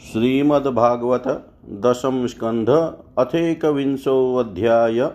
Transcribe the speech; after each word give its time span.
श्रीमद्भागवत 0.00 1.50
दशम 1.68 2.26
स्कंध 2.26 2.92
अथेकविंशोऽध्याय। 3.18 5.10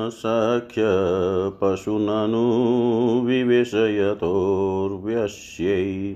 सख्य 0.10 0.82
पशुननु 1.62 3.26
विवेशयतोर्व्यस्यै 3.26 6.16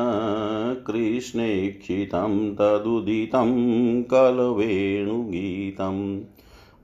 कृष्णेक्षितं 0.88 2.54
तदुदितं 2.56 3.52
कलवेणुगीतम् 4.04 6.02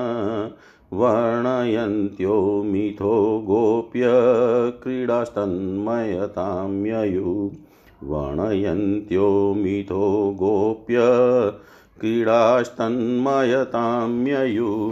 वर्णयन्त्यो 0.92 2.36
मिथो 2.72 3.14
गोप्य 3.46 4.10
क्रीडास्तन्मयतां 4.82 6.70
ययु 6.86 7.32
वर्णयन्त्यो 8.10 9.30
मिथो 9.56 10.04
गोप्य 10.40 10.98
क्रीडास्तन्मयतां 12.00 14.26
ययु 14.26 14.90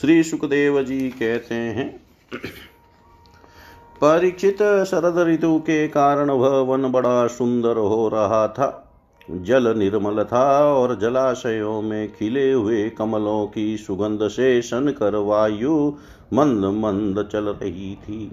श्री 0.00 0.22
सुखदेव 0.22 0.82
जी 0.82 1.10
कहते 1.10 1.54
हैं 1.54 2.06
परीक्षित 4.00 4.86
शरद 4.86 5.18
ऋतु 5.18 5.58
के 5.58 5.88
कारण 5.88 6.30
वह 6.30 6.62
वन 6.62 6.92
बड़ा 6.92 7.26
सुंदर 7.26 7.76
हो 7.76 8.08
रहा 8.08 8.48
था। 8.48 8.94
जल 9.30 9.78
निर्मल 9.78 10.24
था 10.24 10.74
और 10.74 10.98
जलाशयों 10.98 11.82
में 11.82 12.12
खिले 12.12 12.52
हुए 12.52 12.90
कमलों 12.90 13.46
की 13.46 13.76
सुगंध 13.76 14.28
से 14.28 14.62
शनकर 14.62 15.14
वायु 15.14 15.92
मंद 16.32 16.64
मंद 16.64 17.28
चल 17.32 17.48
रही 17.48 17.94
थी। 17.94 18.32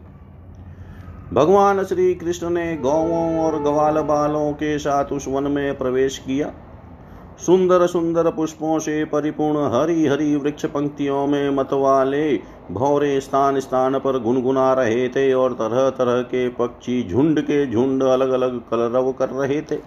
भगवान 1.34 1.84
श्री 1.84 2.16
कृष्ण 2.16 2.50
ने 2.50 2.78
गौवों 2.78 3.40
और 3.40 3.64
ग्वाल 3.64 4.02
बालों 4.02 4.54
के 4.54 4.80
साथ 4.80 5.06
उस 5.06 5.28
वन 5.28 5.44
में 5.44 5.78
प्रवेश 5.78 6.18
किया। 6.18 6.54
सुंदर 7.46 7.88
सुंदर 7.88 8.32
पुष्पों 8.32 8.80
से 8.80 9.06
परिपूर्ण 9.06 9.58
हरी 9.74 10.06
हरी 10.08 10.36
वृक्ष 10.36 10.66
पंक्तियों 10.66 11.28
में 11.28 11.50
मतवाले 11.50 12.40
भौरे 12.72 13.22
स्थान 13.22 13.60
स्थान 13.60 14.00
पर 14.00 14.20
गुनगुना 14.20 14.74
रहे 14.74 15.10
थे 15.10 15.34
और 15.34 15.54
तरह 15.54 15.90
तरह 15.90 16.22
के 16.22 16.50
पक्षी 16.50 17.10
झुंड 17.10 17.42
के 17.42 17.72
झुंड 17.72 18.04
अलग 18.04 18.30
अलग 18.30 18.60
कलरव 18.60 19.12
कर 19.12 19.30
रहे 19.30 19.62
थे। 19.62 19.78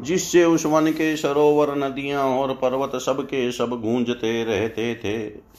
जिससे 0.00 0.44
उस 0.44 0.66
वन 0.66 0.86
के 0.86 1.16
सरोवर, 1.16 1.74
नदियाँ 1.74 2.22
और 2.22 2.52
पर्वत 2.52 2.92
सब 2.96 3.22
के 3.22 3.52
सब 3.52 3.70
गूंजते 3.70 4.44
रहते 4.44 4.94
थे। 4.94 5.54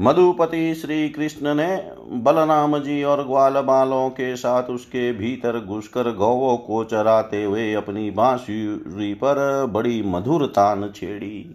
मधुपति 0.00 0.74
श्री 0.74 1.08
कृष्ण 1.08 1.54
ने 1.54 1.90
बलराम 2.12 2.78
जी 2.78 3.02
और 3.02 3.26
ग्वाल 3.26 3.60
बालों 3.60 4.10
के 4.10 4.36
साथ 4.36 4.62
उसके 4.62 5.12
भीतर 5.12 5.60
घुसकर 5.60 6.14
गौवों 6.14 6.56
को 6.56 6.84
चराते 6.84 7.44
हुए 7.44 7.74
अपनी 7.74 8.10
बांसुरी 8.10 9.14
पर 9.14 9.66
बड़ी 9.66 10.02
मधुर 10.02 10.46
तान 10.46 10.92
छेड़ी। 10.96 11.54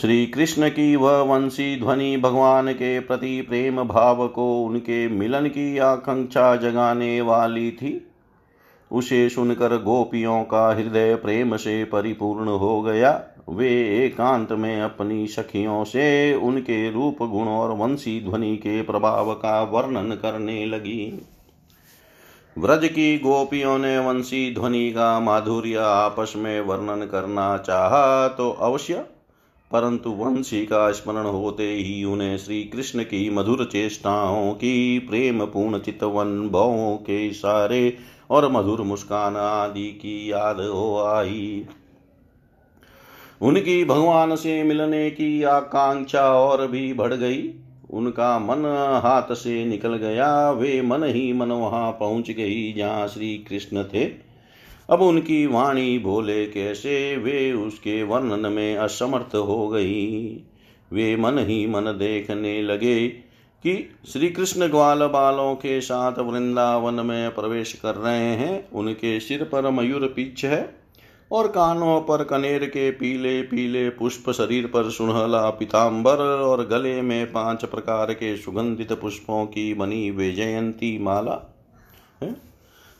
श्री 0.00 0.26
कृष्ण 0.26 0.68
की 0.68 0.96
वह 0.96 1.20
वंशी 1.20 1.80
ध्वनि 1.80 2.16
भगवान 2.16 2.72
के 2.72 3.00
प्रति 3.00 3.40
प्रेम 3.40 3.82
भाव 3.84 4.28
को 4.28 4.64
उनके 4.64 5.08
मिलन 5.08 5.46
की 5.46 5.78
आकांक्षा 5.78 6.56
जगाने 6.56 7.20
वाली 7.20 7.70
थी। 7.70 8.10
उसे 8.92 9.28
सुनकर 9.28 9.76
गोपियों 9.82 10.42
का 10.44 10.68
हृदय 10.74 11.14
प्रेम 11.14 11.56
से 11.56 11.84
परिपूर्ण 11.84 12.48
हो 12.48 12.82
गया। 12.82 13.22
वे 13.48 13.68
एकांत 14.04 14.52
में 14.52 14.80
अपनी 14.80 15.26
सखियों 15.26 15.82
से 15.84 16.34
उनके 16.34 16.90
रूप, 16.90 17.16
गुण 17.20 17.48
और 17.48 17.72
वंशी 17.72 18.20
ध्वनि 18.20 18.56
के 18.56 18.80
प्रभाव 18.82 19.32
का 19.34 19.62
वर्णन 19.62 20.10
करने 20.12 20.64
लगी। 20.66 21.12
व्रज 22.56 22.84
की 22.84 23.18
गोपियों 23.18 23.78
ने 23.78 23.98
वंशी 23.98 24.54
ध्वनि 24.54 24.90
का 24.90 25.18
माधुर्य 25.20 25.76
आपस 25.76 26.32
में 26.36 26.60
वर्णन 26.60 27.06
करना 27.06 27.56
चाहा 27.58 28.28
तो 28.28 28.50
अवश्य, 28.50 29.04
परंतु 29.70 30.10
वंशी 30.10 30.64
का 30.66 30.90
स्मरण 30.90 31.26
होते 31.26 31.72
ही 31.72 32.04
उन्हें 32.04 32.36
श्री 32.38 32.62
कृष्ण 32.64 33.02
की 33.02 33.28
मधुर 33.30 33.64
चेष्टाओं 33.64 34.52
की 34.52 34.98
प्रेम 34.98 35.44
पूर्ण 35.46 35.78
चितवन 35.78 36.48
भवों 36.48 36.96
के 36.96 37.26
इशारे 37.26 37.96
और 38.30 38.50
मधुर 38.52 38.82
मुस्कान 38.82 39.36
आदि 39.36 39.88
की 39.92 40.30
याद 40.32 40.60
हो 40.60 40.96
आई। 41.00 41.66
उनकी 43.42 43.84
भगवान 43.84 44.36
से 44.36 44.62
मिलने 44.62 45.10
की 45.10 45.42
आकांक्षा 45.42 46.32
और 46.32 46.66
भी 46.66 46.92
बढ़ 46.92 47.14
गई। 47.14 47.54
उनका 47.90 48.38
मन 48.38 48.64
हाथ 49.02 49.34
से 49.34 49.64
निकल 49.64 49.96
गया। 49.96 50.50
वे 50.50 50.82
मन 50.82 51.04
ही 51.04 51.32
मन 51.32 51.52
वहाँ 51.52 51.92
पहुँच 51.92 52.30
गई 52.30 52.72
जहाँ 52.72 53.08
श्री 53.08 53.38
कृष्ण 53.38 53.84
थे। 53.84 54.04
अब 54.90 55.02
उनकी 55.02 55.46
वाणी 55.46 55.98
बोले 55.98 56.46
कैसे? 56.46 57.16
वे 57.16 57.52
उसके 57.52 58.02
वर्णन 58.02 58.52
में 58.52 58.76
असमर्थ 58.76 59.34
हो 59.34 59.68
गई। 59.68 60.42
वे 60.92 61.16
मन 61.16 61.38
ही 61.38 61.66
मन 61.66 61.80
देखने 61.80 62.62
लगे 62.62 63.08
कि 63.64 63.90
श्री 64.12 64.28
कृष्ण 64.28 64.68
ग्वाल 64.68 65.06
बालों 65.06 65.54
के 65.54 65.80
साथ 65.80 66.18
वृंदावन 66.18 66.94
में 66.94 67.34
प्रवेश 67.34 67.72
कर 67.72 67.94
रहे 67.94 68.34
हैं। 68.34 68.70
उनके 68.70 69.20
सिर 69.20 69.44
पर 69.44 69.70
मयूर 69.70 70.12
पीछ 70.16 70.44
है। 70.44 70.77
और 71.32 71.48
कानों 71.48 72.00
पर 72.00 72.24
कनेर 72.24 72.64
के 72.64 72.90
पीले 72.90 73.42
पीले 73.42 73.90
पुष्प 73.90 74.30
शरीर 74.30 74.66
पर 74.66 74.90
सुनहला 74.90 75.50
पिताम्बर 75.50 76.16
और 76.18 76.66
गले 76.66 77.02
में 77.02 77.32
पाँच 77.32 77.64
प्रकार 77.64 78.12
के 78.12 78.36
सुगंधित 78.36 78.92
पुष्पों 78.92 79.46
की 79.46 79.74
बनी 79.74 80.32
जयंती 80.32 80.98
माला, 80.98 81.56
है? 82.22 82.36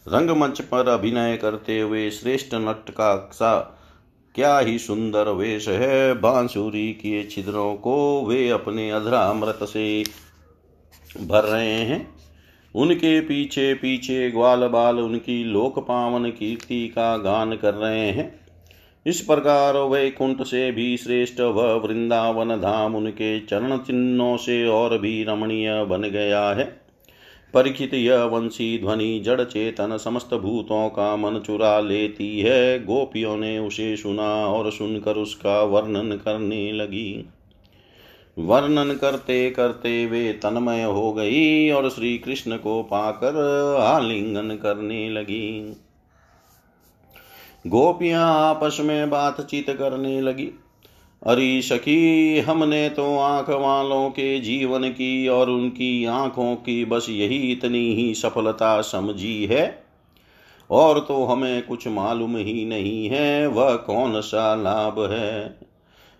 रंगमंच 0.08 0.61
पर 0.61 0.88
अभिनय 0.88 1.37
करते 1.37 1.80
हुए 1.80 2.11
श्रेष्ठ 2.11 2.54
नट 2.54 2.90
का 2.90 3.30
सा 3.32 3.75
क्या 4.35 4.58
ही 4.58 4.78
सुंदर 4.78 5.28
वेश 5.28 5.68
है। 5.68 6.14
बांसुरी 6.14 6.92
के 6.92 7.25
छिद्रों 7.25 7.75
को 7.75 8.26
वे 8.26 8.50
अपने 8.50 8.90
अधरा 8.90 9.23
अधरामृत 9.23 9.58
से 9.62 10.04
भर 11.26 11.44
रहे 11.44 11.75
हैं। 11.75 12.17
उनके 12.75 13.20
पीछे 13.20 13.75
पीछे 13.75 14.30
ग्वाल 14.30 14.66
बाल 14.66 14.98
उनकी 14.98 15.44
लोक 15.44 15.78
पावन 15.78 16.30
कीर्ति 16.30 16.88
का 16.88 17.16
गान 17.16 17.56
कर 17.56 17.75
रहे 17.75 18.10
हैं। 18.10 18.40
इस 19.06 19.20
प्रकार 19.20 19.76
वैकुंठ 19.76 20.42
से 20.42 20.72
भी 20.72 20.96
श्रेष्ठ 20.96 21.40
वह 21.40 21.72
वृंदावन 21.72 22.48
धाम 22.48 22.96
उनके 22.96 23.40
चरण 23.40 23.78
चिन्हों 23.78 24.37
से 24.37 24.66
और 24.66 24.98
भी 24.98 25.25
रमणीय 25.25 25.84
बन 25.84 26.02
गया 26.02 26.50
है। 26.50 26.88
परीक्षित 27.54 27.94
यह 27.94 28.25
वंशी 28.25 28.78
ध्वनि 28.78 29.22
जड़ 29.25 29.42
चेतन 29.42 29.96
समस्त 29.96 30.34
भूतों 30.34 30.88
का 30.88 31.16
मन 31.16 31.38
चुरा 31.38 31.80
लेती 31.80 32.40
है। 32.40 32.84
गोपियों 32.84 33.37
ने 33.37 33.58
उसे 33.58 33.96
सुना 33.96 34.46
और 34.46 34.72
सुनकर 34.72 35.14
उसका 35.16 35.62
वर्णन 35.62 36.16
करने 36.16 36.72
लगी। 36.72 37.28
वर्णन 38.38 38.95
करते 38.95 39.50
करते 39.50 40.07
वे 40.07 40.33
तन्मय 40.33 40.83
हो 40.83 41.12
गई 41.12 41.71
और 41.71 41.90
श्री 41.90 42.18
कृष्ण 42.18 42.57
को 42.57 42.83
पाकर 42.83 43.35
आलिंगन 43.80 44.57
करने 44.57 45.11
लगी। 45.11 45.76
गोपियाँ 47.66 48.50
आपस 48.50 48.78
में 48.80 49.11
बातचीत 49.11 49.71
करने 49.71 50.21
लगी। 50.21 50.50
अरे 51.26 51.62
सखी, 51.62 52.40
हमने 52.40 52.88
तो 52.88 53.18
आँख 53.18 53.50
वालों 53.50 54.11
के 54.11 54.40
जीवन 54.40 54.88
की 54.88 55.28
और 55.28 55.50
उनकी 55.50 56.04
आँखों 56.04 56.57
की 56.57 56.85
बस 56.85 57.07
यही 57.11 57.52
इतनी 57.52 57.95
ही 57.95 58.14
सफलता 58.14 58.80
समझी 58.80 59.47
है। 59.47 59.85
और 60.71 61.00
तो 61.00 61.25
हमें 61.25 61.66
कुछ 61.66 61.88
मालूम 61.88 62.37
ही 62.37 62.64
नहीं 62.64 63.09
है, 63.09 63.47
वह 63.47 63.76
कौन 63.76 64.21
सा 64.21 64.54
लाभ 64.54 65.12
है? 65.12 65.67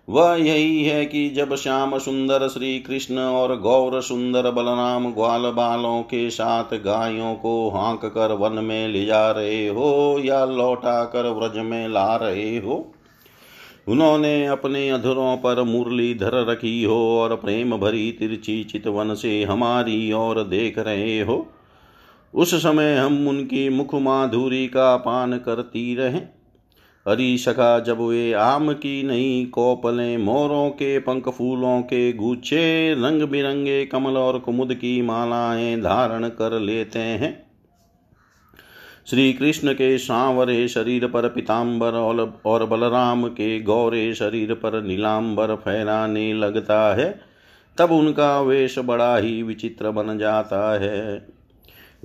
वह 0.09 0.37
यही 0.39 0.83
है 0.83 1.05
कि 1.05 1.29
जब 1.29 1.55
श्याम 1.55 1.97
सुंदर 1.97 2.47
श्री 2.47 2.79
कृष्ण 2.79 3.17
और 3.19 3.59
गौर 3.59 4.01
सुंदर 4.01 4.51
बलराम 4.51 5.13
ग्वाल 5.13 5.41
बालों 5.41 6.01
के 6.01 6.29
साथ 6.29 6.63
गायों 6.63 7.35
को 7.35 7.69
हाँक 7.69 8.05
कर 8.05 8.31
वन 8.31 8.51
में 8.51 8.87
ले 8.87 9.05
जा 9.05 9.31
रहे 9.31 9.67
हो 9.67 10.21
या 10.25 10.45
लौटा 10.45 11.03
कर 11.03 11.29
व्रज 11.29 11.65
में 11.65 11.87
ला 11.87 12.15
रहे 12.15 12.57
हो? 12.57 12.93
उन्होंने 13.87 14.45
अपने 14.45 14.89
अधरों 14.89 15.37
पर 15.37 15.63
मुरली 15.63 16.13
धर 16.13 16.45
रखी 16.45 16.83
हो 16.83 17.19
और 17.19 17.35
प्रेम 17.35 17.77
भरी 17.77 18.11
तिरछी 18.11 18.63
चितवन 18.63 19.13
से 19.13 19.43
हमारी 19.43 20.13
ओर 20.13 20.43
देख 20.43 20.79
रहे 20.79 21.21
हो। 21.21 21.47
उस 22.35 22.55
समय 22.55 22.95
हम 22.95 23.27
उनकी 23.27 23.69
मुख 23.69 23.95
माधुरी 23.95 24.67
का 24.67 24.97
पान 24.97 25.37
करती 25.37 25.95
रहें। 25.95 26.38
हरी 27.09 27.37
सखा 27.37 27.79
जब 27.79 27.99
वे 27.99 28.33
आम 28.33 28.73
की 28.73 29.03
नई 29.03 29.45
कोपलें 29.45 30.17
मोरों 30.17 30.69
के 30.69 30.99
पंख 30.99 31.29
फूलों 31.29 31.81
के 31.81 32.13
गुच्छे 32.13 32.95
रंग 32.97 33.21
बिरंगे 33.21 33.85
कमल 33.85 34.17
और 34.17 34.39
कुमुद 34.39 34.73
की 34.73 35.01
मालाएँ 35.01 35.77
धारण 35.77 36.27
कर 36.27 36.59
लेते 36.59 36.99
हैं। 36.99 37.49
श्री 39.09 39.33
कृष्ण 39.33 39.73
के 39.73 39.97
सांवरे 39.97 40.67
शरीर 40.67 41.07
पर 41.07 41.27
पिताम्बर 41.29 41.91
और 42.45 42.65
बलराम 42.65 43.27
के 43.27 43.59
गौरे 43.61 44.13
शरीर 44.13 44.53
पर 44.53 44.81
नीलाम्बर 44.83 45.55
फहराने 45.55 46.33
लगता 46.33 46.95
है। 46.95 47.19
तब 47.77 47.91
उनका 47.91 48.41
वेश 48.41 48.79
बड़ा 48.79 49.17
ही 49.17 49.43
विचित्र 49.43 49.91
बन 49.91 50.17
जाता 50.17 50.79
है। 50.79 51.27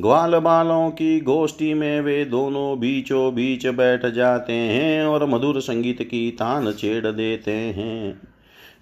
ग्वाल 0.00 0.34
बालों 0.34 0.90
की 0.90 1.20
गोष्ठी 1.20 1.74
में 1.74 2.00
वे 2.00 2.24
दोनों 2.24 2.80
बीचों 2.80 3.34
बीच 3.34 3.66
बैठ 3.66 4.06
जाते 4.06 4.52
हैं 4.52 5.04
और 5.04 5.26
मधुर 5.26 5.60
संगीत 5.60 6.02
की 6.02 6.30
तान 6.30 6.72
छेड़ 6.72 7.06
देते 7.06 7.50
हैं। 7.50 8.20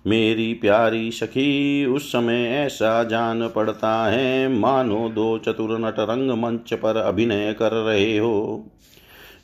मेरी 0.07 0.55
प्यारी 0.55 1.11
सखी, 1.11 1.87
उस 1.87 2.13
समय 2.13 2.47
ऐसा 2.47 3.05
जान 3.05 3.49
पड़ता 3.49 4.11
है, 4.11 4.49
मानो 4.49 5.09
दो 5.09 5.39
चतुर 5.39 5.79
नट 5.79 5.95
रंग 5.99 6.31
मंच 6.31 6.75
पर 6.75 6.97
अभिनय 6.97 7.53
कर 7.53 7.73
रहे 7.73 8.19
हो। 8.19 8.67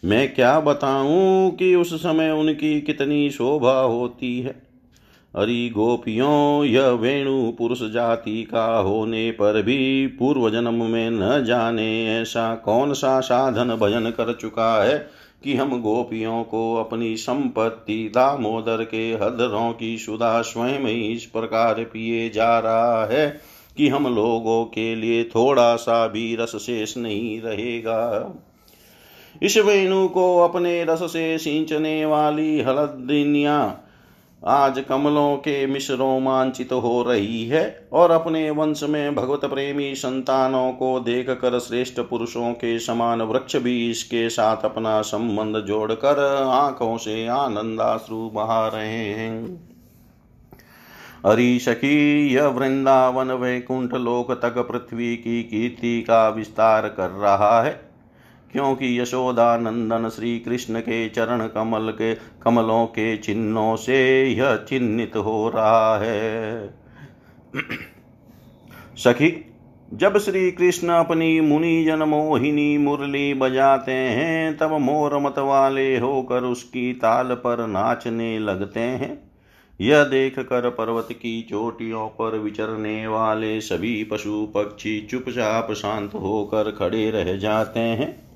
मैं 0.04 0.34
क्या 0.34 0.60
बताऊँ 0.60 1.50
कि 1.50 1.74
उस 1.74 2.02
समय 2.02 2.30
उनकी 2.30 2.80
कितनी 2.80 3.30
शोभा 3.30 3.80
होती 3.80 4.40
है। 4.40 4.67
हरि 5.38 5.72
गोपियों 5.74 6.64
यह 6.64 6.88
वेणु 6.88 7.52
पुरुष 7.58 7.78
जाति 7.82 8.42
का 8.42 8.78
होने 8.78 9.30
पर 9.30 9.62
भी 9.62 10.06
पूर्व 10.06 10.50
जन्म 10.50 10.84
में 10.84 11.10
न 11.10 11.44
जाने 11.44 12.20
ऐसा 12.20 12.54
कौन 12.54 12.92
सा 12.92 13.20
साधन 13.20 13.76
भजन 13.76 14.10
कर 14.10 14.32
चुका 14.32 14.84
है 14.84 14.98
कि 15.44 15.56
हम 15.56 15.80
गोपियों 15.80 16.44
को 16.44 16.74
अपनी 16.76 17.16
संपत्ति 17.16 18.12
दामोदर 18.14 18.84
के 18.84 19.12
हदरों 19.12 19.72
की 19.72 19.98
सुधा 19.98 20.42
स्वयं 20.42 20.80
ही 20.80 21.12
इस 21.12 21.24
प्रकार 21.24 21.74
पिए 21.74 22.30
जा 22.30 22.58
रहा 22.58 23.06
है 23.06 23.40
कि 23.76 23.88
हम 23.88 24.14
लोगों 24.14 24.64
के 24.64 24.94
लिए 24.94 25.24
थोड़ा 25.24 25.76
सा 25.76 26.06
भी 26.06 26.36
रस 26.36 26.56
शेष 26.56 26.96
नहीं 26.96 27.40
रहेगा। 27.40 28.34
इस 29.42 29.58
वेणु 29.58 30.08
को 30.08 30.38
अपने 30.38 30.84
रस 30.84 31.02
से 31.02 31.38
सींचने 31.38 32.06
वाली 32.06 32.60
हलदिनिया 32.60 33.84
आज 34.46 34.84
कमलों 34.88 35.36
के 35.36 35.66
मिश्र 35.66 35.94
रोमांचित 35.94 36.72
हो 36.72 37.02
रही 37.02 37.46
है 37.46 37.88
और 37.92 38.10
अपने 38.10 38.50
वंश 38.50 38.82
में 38.82 39.14
भगवत 39.14 39.44
प्रेमी 39.44 39.94
संतानों 39.94 40.72
को 40.72 41.00
देख 41.00 41.30
कर 41.30 41.58
श्रेष्ठ 41.58 42.00
पुरुषों 42.00 42.52
के 42.52 42.78
समान 42.78 43.22
वृक्ष 43.22 43.56
भी 43.56 43.90
इसके 43.90 44.30
साथ 44.30 44.56
अपना 44.64 45.02
संबंध 45.02 45.56
जोड़कर 45.56 46.44
आँखों 46.48 46.96
से 46.96 47.26
आनंदाश्रु 47.26 48.30
बहा 48.30 48.68
रहे 48.68 49.04
हैं। 49.04 49.68
हरी 51.26 51.58
सखी 51.58 52.28
यह 52.34 52.46
वृंदावन 52.46 53.32
वैकुंठ 53.32 53.94
लोक 53.94 54.32
तक 54.32 54.58
पृथ्वी 54.58 55.16
की 55.16 55.42
कीर्ति 55.42 56.02
का 56.02 56.28
विस्तार 56.28 56.88
कर 56.88 57.08
रहा 57.08 57.62
है। 57.62 57.87
क्योंकि 58.52 59.00
यशोदा 59.00 59.56
नंदन 59.56 60.08
श्री 60.08 60.38
कृष्ण 60.38 60.80
के 60.80 61.08
चरण 61.08 61.46
कमल 61.46 61.90
के 61.90 62.14
कमलों 62.14 62.86
के 62.86 63.16
चिन्हों 63.16 63.76
से 63.76 64.24
यह 64.24 64.56
चिन्हित 64.56 65.16
हो 65.16 65.48
रहा 65.48 65.98
है। 65.98 66.74
सखी, 68.96 69.44
जब 69.94 70.18
श्री 70.18 70.50
कृष्ण 70.50 70.88
अपनी 70.88 71.40
मुनि 71.40 71.84
जन 71.84 71.98
मोहिनी 71.98 72.78
मुरली 72.78 73.34
बजाते 73.34 73.92
हैं, 73.92 74.56
तब 74.56 74.72
मोर 74.72 75.18
मत 75.18 75.38
वाले 75.38 75.98
होकर 75.98 76.42
उसकी 76.42 76.92
ताल 76.92 77.26
पर 77.26 77.66
नाचने 77.66 78.38
लगते 78.38 78.80
हैं। 78.80 79.30
यह 79.80 80.04
देख 80.04 80.38
कर 80.38 80.70
पर्वत 80.70 81.08
की 81.10 81.42
चोटियों 81.42 82.08
पर 82.08 82.38
विचरने 82.38 83.06
वाले 83.06 83.60
सभी 83.60 84.04
पशु 84.04 84.46
पक्षी 84.54 85.00
चुपचाप 85.00 85.72
शांत 85.72 86.14
होकर 86.14 86.70
खड़े 86.70 87.10
रह 87.10 87.36
जाते 87.36 87.80
हैं। 87.80 88.27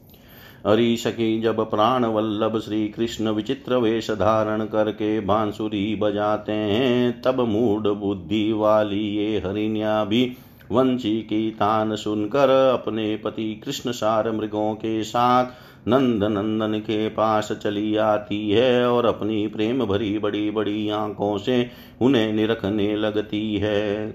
सखी 0.67 1.41
जब 1.41 1.71
प्राण 1.71 2.05
वल्लभ 2.05 2.61
श्री 2.61 2.89
कृष्ण 2.89 3.29
विचित्र 3.29 3.77
वेश 3.77 4.11
धारण 4.11 4.65
करके 4.65 5.21
बांसुरी 5.21 5.95
बजाते 5.95 6.53
हैं, 6.53 7.23
तब 7.23 7.41
मूड 7.41 7.89
बुद्धि 7.89 8.53
वाली 8.53 9.01
ये 9.01 9.39
हरिण्या 9.39 10.05
भी 10.05 10.33
वंशी 10.73 11.23
की 11.23 11.51
तान 11.51 11.97
सुनकर 11.97 12.49
अपने 12.49 13.17
पति 13.17 13.63
कृष्ण 13.65 13.93
सार 13.93 14.33
मृगों 14.33 14.75
के 14.75 15.05
साथ 15.05 15.47
नंद 15.89 16.25
नंदन 16.25 16.79
के 16.79 17.09
पास 17.09 17.53
चली 17.53 17.97
आती 17.97 18.51
है 18.51 18.91
और 18.91 19.07
अपनी 19.07 19.47
प्रेम 19.47 19.85
भरी 19.85 20.19
बड़ी 20.19 20.51
बड़ी 20.51 20.89
आँखों 20.89 21.39
से 21.39 21.71
उन्हें 22.01 22.33
निरखने 22.33 22.97
लगती 22.97 23.57
है। 23.57 24.09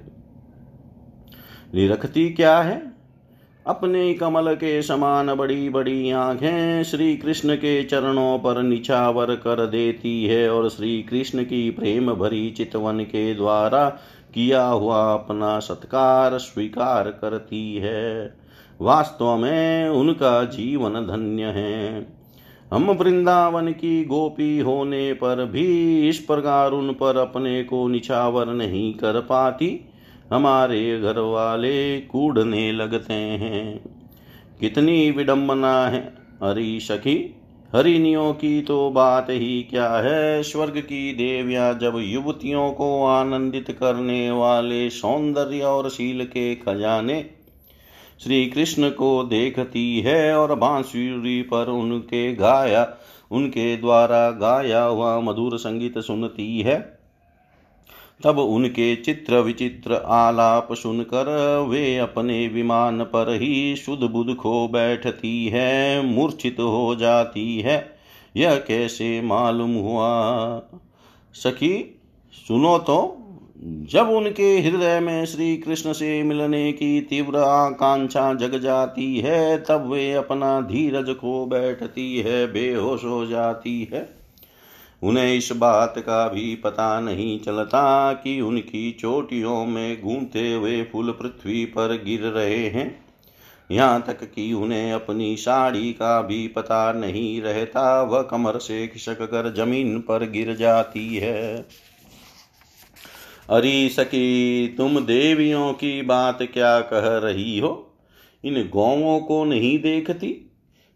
निरखती 1.74 2.30
क्या 2.30 2.58
है? 2.58 2.97
अपने 3.68 4.14
कमल 4.14 4.54
के 4.56 4.82
समान 4.82 5.34
बड़ी 5.36 5.70
बड़ी 5.70 6.12
आँखें 6.12 6.84
श्री 6.84 7.18
कृष्ण 7.18 7.56
के 7.56 7.84
चरणों 7.84 8.40
पर 8.40 8.64
निछावर 8.64 9.36
कर 9.36 9.66
देती 9.66 10.26
है 10.26 10.50
और 10.50 10.70
श्री 10.70 11.04
कृष्ण 11.04 11.44
की 11.44 11.72
प्रेम 11.72 12.14
भरी 12.14 12.52
चितवन 12.52 13.00
के 13.00 13.36
द्वारा 13.36 13.90
किया 14.34 14.66
हुआ 14.66 15.14
अपना 15.14 15.60
सत्कार 15.60 16.38
स्वीकार 16.38 17.10
करती 17.10 17.76
है। 17.76 18.34
वास्तव 18.82 19.38
में 19.38 19.90
उनका 19.90 20.44
जीवन 20.44 20.94
धन्य 20.94 21.44
है। 21.44 22.08
हम 22.74 22.92
वृंदावन 22.92 23.72
की 23.72 24.06
गोपी 24.06 24.60
होने 24.60 25.14
पर 25.14 25.46
भी 25.46 26.10
इस 26.10 26.18
प्रकार 26.20 26.72
उन 26.72 26.94
पर 26.94 27.18
अपने 27.18 27.64
को 27.64 27.88
निछावर 27.88 28.46
नहीं 28.46 28.94
कर 28.94 29.20
पाती। 29.22 29.90
हमारे 30.34 31.00
घर 31.00 31.20
वाले 31.20 32.02
कूड़ने 32.02 32.72
लगते 32.72 33.14
हैं। 33.14 33.82
कितनी 34.60 35.12
विडंबना 35.12 35.88
है। 35.88 36.16
अरे 36.42 36.80
सखी 36.80 37.36
हरिणियों 37.76 38.34
की 38.34 38.62
तो 38.62 38.90
बात 38.90 39.28
ही 39.30 39.64
क्या 39.64 39.90
है? 39.90 40.44
स्वर्ग 40.44 40.78
की 40.78 41.14
देवियाँ 41.14 41.74
जब 41.74 41.94
युवतियों 41.98 42.72
को 42.72 43.06
आनंदित 43.06 43.72
करने 43.72 44.32
वाले 44.32 44.90
सौंदर्य 44.90 45.62
और 45.62 45.90
शील 45.90 46.26
के 46.26 46.56
खजाने 46.56 47.26
श्री 48.24 48.46
कृष्ण 48.46 48.90
को 48.90 49.24
देखती 49.24 50.00
है 50.00 50.38
और 50.38 50.56
बांसुरी 50.56 51.42
पर 51.42 51.70
उनके 51.70 52.36
गाया, 52.36 52.98
उनके 53.32 53.78
द्वारा 53.78 54.32
गाया 54.32 54.84
हुआ 54.84 55.20
मधुर 55.20 55.58
संगीत 55.58 56.00
सुनती 56.00 56.60
है। 56.62 56.97
तब 58.24 58.40
उनके 58.40 58.96
चित्र 58.96 59.36
विचित्र 59.36 59.94
आलाप 59.94 60.74
सुनकर 60.74 61.58
वे 61.70 61.98
अपने 61.98 62.48
विमान 62.48 63.04
पर 63.04 63.34
ही 63.34 63.76
शुद्ध 63.76 64.04
बुद्ध 64.04 64.36
खो 64.36 64.68
बैठती 64.68 65.48
है, 65.48 66.06
मूर्छित 66.06 66.54
हो 66.60 66.96
जाती 66.96 67.60
है। 67.60 67.98
यह 68.38 68.56
कैसे 68.56 69.22
मालूम 69.22 69.76
हुआ? 69.76 70.62
सखी, 71.34 72.02
सुनो 72.34 72.78
तो। 72.78 73.24
जब 73.64 74.10
उनके 74.10 74.60
हृदय 74.60 75.00
में 75.00 75.26
श्री 75.26 75.58
कृष्ण 75.58 75.94
से 75.94 76.24
मिलने 76.24 76.72
की 76.72 77.02
तीव्र 77.02 77.38
आकांक्षा 77.38 78.34
जग 78.34 78.60
जाती 78.60 79.20
है, 79.20 79.58
तब 79.58 79.90
वे 79.92 80.14
अपना 80.14 80.62
धीरज 80.62 81.10
खो 81.10 81.46
बैठती 81.46 82.18
है, 82.18 82.54
बेहोश 82.54 83.04
हो 83.04 83.26
जाती 83.26 83.90
है। 83.94 84.17
उन्हें 85.04 85.36
इस 85.36 85.52
बात 85.52 85.94
का 85.98 86.28
भी 86.28 86.56
पता 86.56 87.00
नहीं 87.00 87.40
चलता 87.40 88.14
कि 88.14 88.42
उनकी 88.42 88.92
चोटियों 88.92 89.66
में 89.66 90.02
गूंथे 90.02 90.54
हुए 90.54 90.84
फूल 90.84 91.12
पृथ्वी 91.12 91.66
पर 91.66 92.04
गिर 92.06 92.22
रहे 92.22 92.68
हैं। 92.68 93.06
यहाँ 93.72 94.04
तक 94.08 94.24
कि 94.24 94.54
उन्हें 94.54 94.94
अपनी 94.94 95.38
साड़ी 95.38 95.94
का 95.94 96.22
भी 96.22 96.48
पता 96.48 96.94
नहीं 96.94 97.42
रहता, 97.42 98.02
वह 98.02 98.22
कमर 98.22 98.58
से 98.58 98.88
खिसक 98.88 99.22
कर 99.22 99.54
ज़मीन 99.54 100.00
पर 100.00 100.30
गिर 100.30 100.56
जाती 100.56 101.16
है। 101.16 101.66
अरे 103.50 103.90
सकी 103.90 104.68
तुम 104.68 105.00
देवियों 105.00 105.74
की 105.74 106.02
बात 106.02 106.40
क्या 106.42 106.80
कह 106.80 107.18
रही 107.18 107.60
हो? 107.60 107.98
इन 108.44 108.70
गौवों 108.74 109.20
को 109.20 109.46
नहीं 109.46 109.80
देखती? 109.80 110.47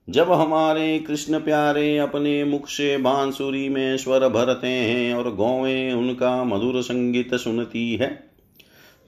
जब 0.10 0.32
हमारे 0.32 1.00
कृष्ण 1.00 1.40
प्यारे 1.40 1.98
अपने 1.98 2.44
मुख 2.44 2.68
से 2.68 2.98
बांसुरी 2.98 3.70
में 3.70 3.98
स्वर 3.98 4.28
भरते 4.28 4.68
हैं 4.68 5.14
और 5.14 5.36
गौवें 5.36 5.94
उनका 5.94 6.44
मधुर 6.44 6.82
संगीत 6.82 7.36
सुनती 7.36 7.96
है, 7.96 8.08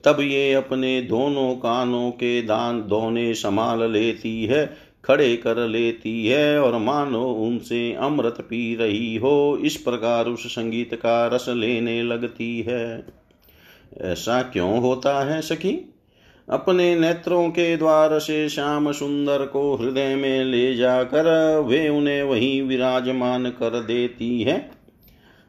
तब 0.03 0.17
ये 0.19 0.53
अपने 0.53 1.01
दोनों 1.01 1.55
कानों 1.55 2.11
के 2.11 2.41
दान 2.41 2.81
दोने 2.81 3.33
संभाल 3.33 3.91
लेती 3.91 4.45
है, 4.45 4.65
खड़े 5.05 5.35
कर 5.37 5.67
लेती 5.67 6.27
है 6.27 6.61
और 6.61 6.77
मानो 6.77 7.25
उनसे 7.25 7.93
अमृत 7.93 8.35
पी 8.41 8.75
रही 8.75 9.15
हो, 9.15 9.59
इस 9.61 9.77
प्रकार 9.77 10.25
उस 10.25 10.47
संगीत 10.47 10.93
का 10.93 11.27
रस 11.27 11.45
लेने 11.49 12.03
लगती 12.03 12.61
है। 12.61 13.05
ऐसा 13.97 14.41
क्यों 14.43 14.79
होता 14.79 15.23
है 15.23 15.41
सखी? 15.41 15.92
अपने 16.49 16.95
नेत्रों 16.95 17.49
के 17.49 17.77
द्वार 17.77 18.19
से 18.19 18.49
श्याम 18.49 18.91
सुंदर 18.91 19.45
को 19.45 19.75
हृदय 19.75 20.15
में 20.15 20.43
ले 20.45 20.75
जाकर 20.75 21.57
वे 21.67 21.89
उन्हें 21.89 22.23
वहीं 22.23 22.61
विराजमान 22.61 23.45
कर 23.45 23.79
देती 23.79 24.41
है 24.41 24.71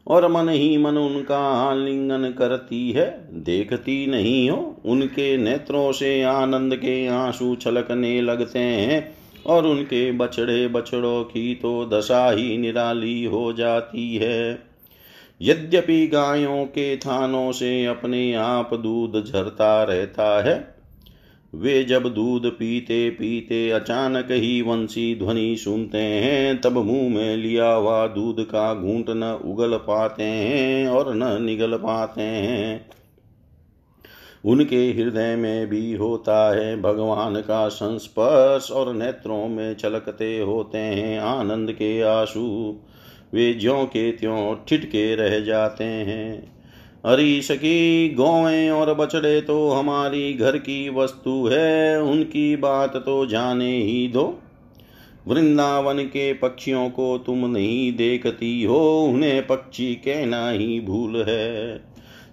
और 0.07 0.29
मन 0.33 0.49
ही 0.49 0.77
मन 0.79 0.99
उनका 0.99 1.39
आलिंगन 1.39 2.35
करती 2.39 2.91
है। 2.91 3.29
देखती 3.33 4.07
नहीं 4.07 4.51
हो, 4.51 4.83
उनके 4.85 5.37
नेत्रों 5.37 5.93
से 5.93 6.23
आनंद 6.23 6.77
के 6.77 7.07
आँसू 7.07 7.55
छलकने 7.55 8.21
लगते 8.23 8.59
हैं 8.59 9.15
और 9.47 9.67
उनके 9.67 10.13
बछड़े 10.13 10.69
बछड़ों 10.69 11.25
की 11.25 11.55
तो 11.55 11.85
दशा 11.93 12.31
ही 12.31 12.59
निराली 12.59 13.25
हो 13.25 13.53
जाती 13.53 14.17
है। 14.17 14.63
यद्यपि 15.43 16.07
गायों 16.07 16.65
के 16.65 16.97
थानों 16.97 17.53
से 17.53 17.85
अपने 17.85 18.35
आप 18.35 18.75
दूध 18.75 19.25
झरता 19.25 19.83
रहता 19.83 20.43
है 20.43 20.74
वे 21.55 21.85
जब 21.85 22.15
दूध 22.15 22.47
पीते 22.47 23.11
पीते 23.11 23.71
अचानक 23.71 24.29
ही 24.31 24.63
वंशी 24.63 25.15
ध्वनि 25.15 25.57
सुनते 25.57 25.99
हैं, 25.99 26.61
तब 26.61 26.73
मुँह 26.73 27.15
में 27.15 27.37
लिया 27.37 27.73
हुआ 27.73 28.07
दूध 28.07 28.45
का 28.45 28.75
घूंट 28.75 29.07
न 29.09 29.41
उगल 29.45 29.77
पाते 29.77 30.23
हैं 30.23 30.89
और 30.89 31.15
न 31.15 31.43
निगल 31.43 31.77
पाते 31.77 32.23
हैं। 32.23 32.87
उनके 34.45 34.77
हृदय 34.77 35.37
में 35.37 35.67
भी 35.67 35.95
होता 35.95 36.57
है 36.57 36.81
भगवान 36.81 37.41
का 37.41 37.69
संस्पर्श 37.69 38.71
और 38.71 38.95
नेत्रों 38.95 39.49
में 39.49 39.75
छलकते 39.75 40.39
होते 40.39 40.79
हैं 40.79 41.21
आनंद 41.21 41.73
के 41.73 42.01
आँसू। 42.03 42.77
वे 43.35 43.55
ज्यों 43.55 43.87
के 43.87 44.13
त्यों 44.13 44.57
ठिठके 44.69 45.15
रह 45.15 45.41
जाते 45.41 45.85
हैं। 45.85 46.55
हरी 47.07 47.43
सकी 47.43 48.09
गौएँ 48.09 48.71
और 48.71 48.95
बछड़े 48.95 49.41
तो 49.41 49.71
हमारी 49.71 50.33
घर 50.33 50.57
की 50.59 50.89
वस्तु 50.89 51.49
है, 51.53 52.03
उनकी 52.03 52.57
बात 52.57 52.97
तो 52.97 53.27
जाने 53.27 53.77
ही 53.77 54.09
दो। 54.09 54.41
वृंदावन 55.29 55.99
के 55.99 56.33
पक्षियों 56.33 56.91
को 56.91 57.19
तुम 57.19 57.47
नहीं 57.47 57.93
देखती 57.93 58.63
हो, 58.63 59.03
उन्हें 59.03 59.47
पक्षी 59.47 59.95
कहना 59.95 60.49
ही 60.51 60.81
भूल 60.81 61.25
है। 61.29 61.79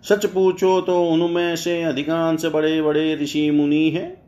सच 0.04 0.26
पूछो 0.26 0.82
तो 0.82 1.04
उनमें 1.06 1.56
से 1.56 1.84
अधिकांश 1.84 2.46
बड़े 2.46 2.82
बड़े 2.82 3.16
ऋषि 3.16 3.52
मुनि 3.52 3.90
हैं। 3.90 4.22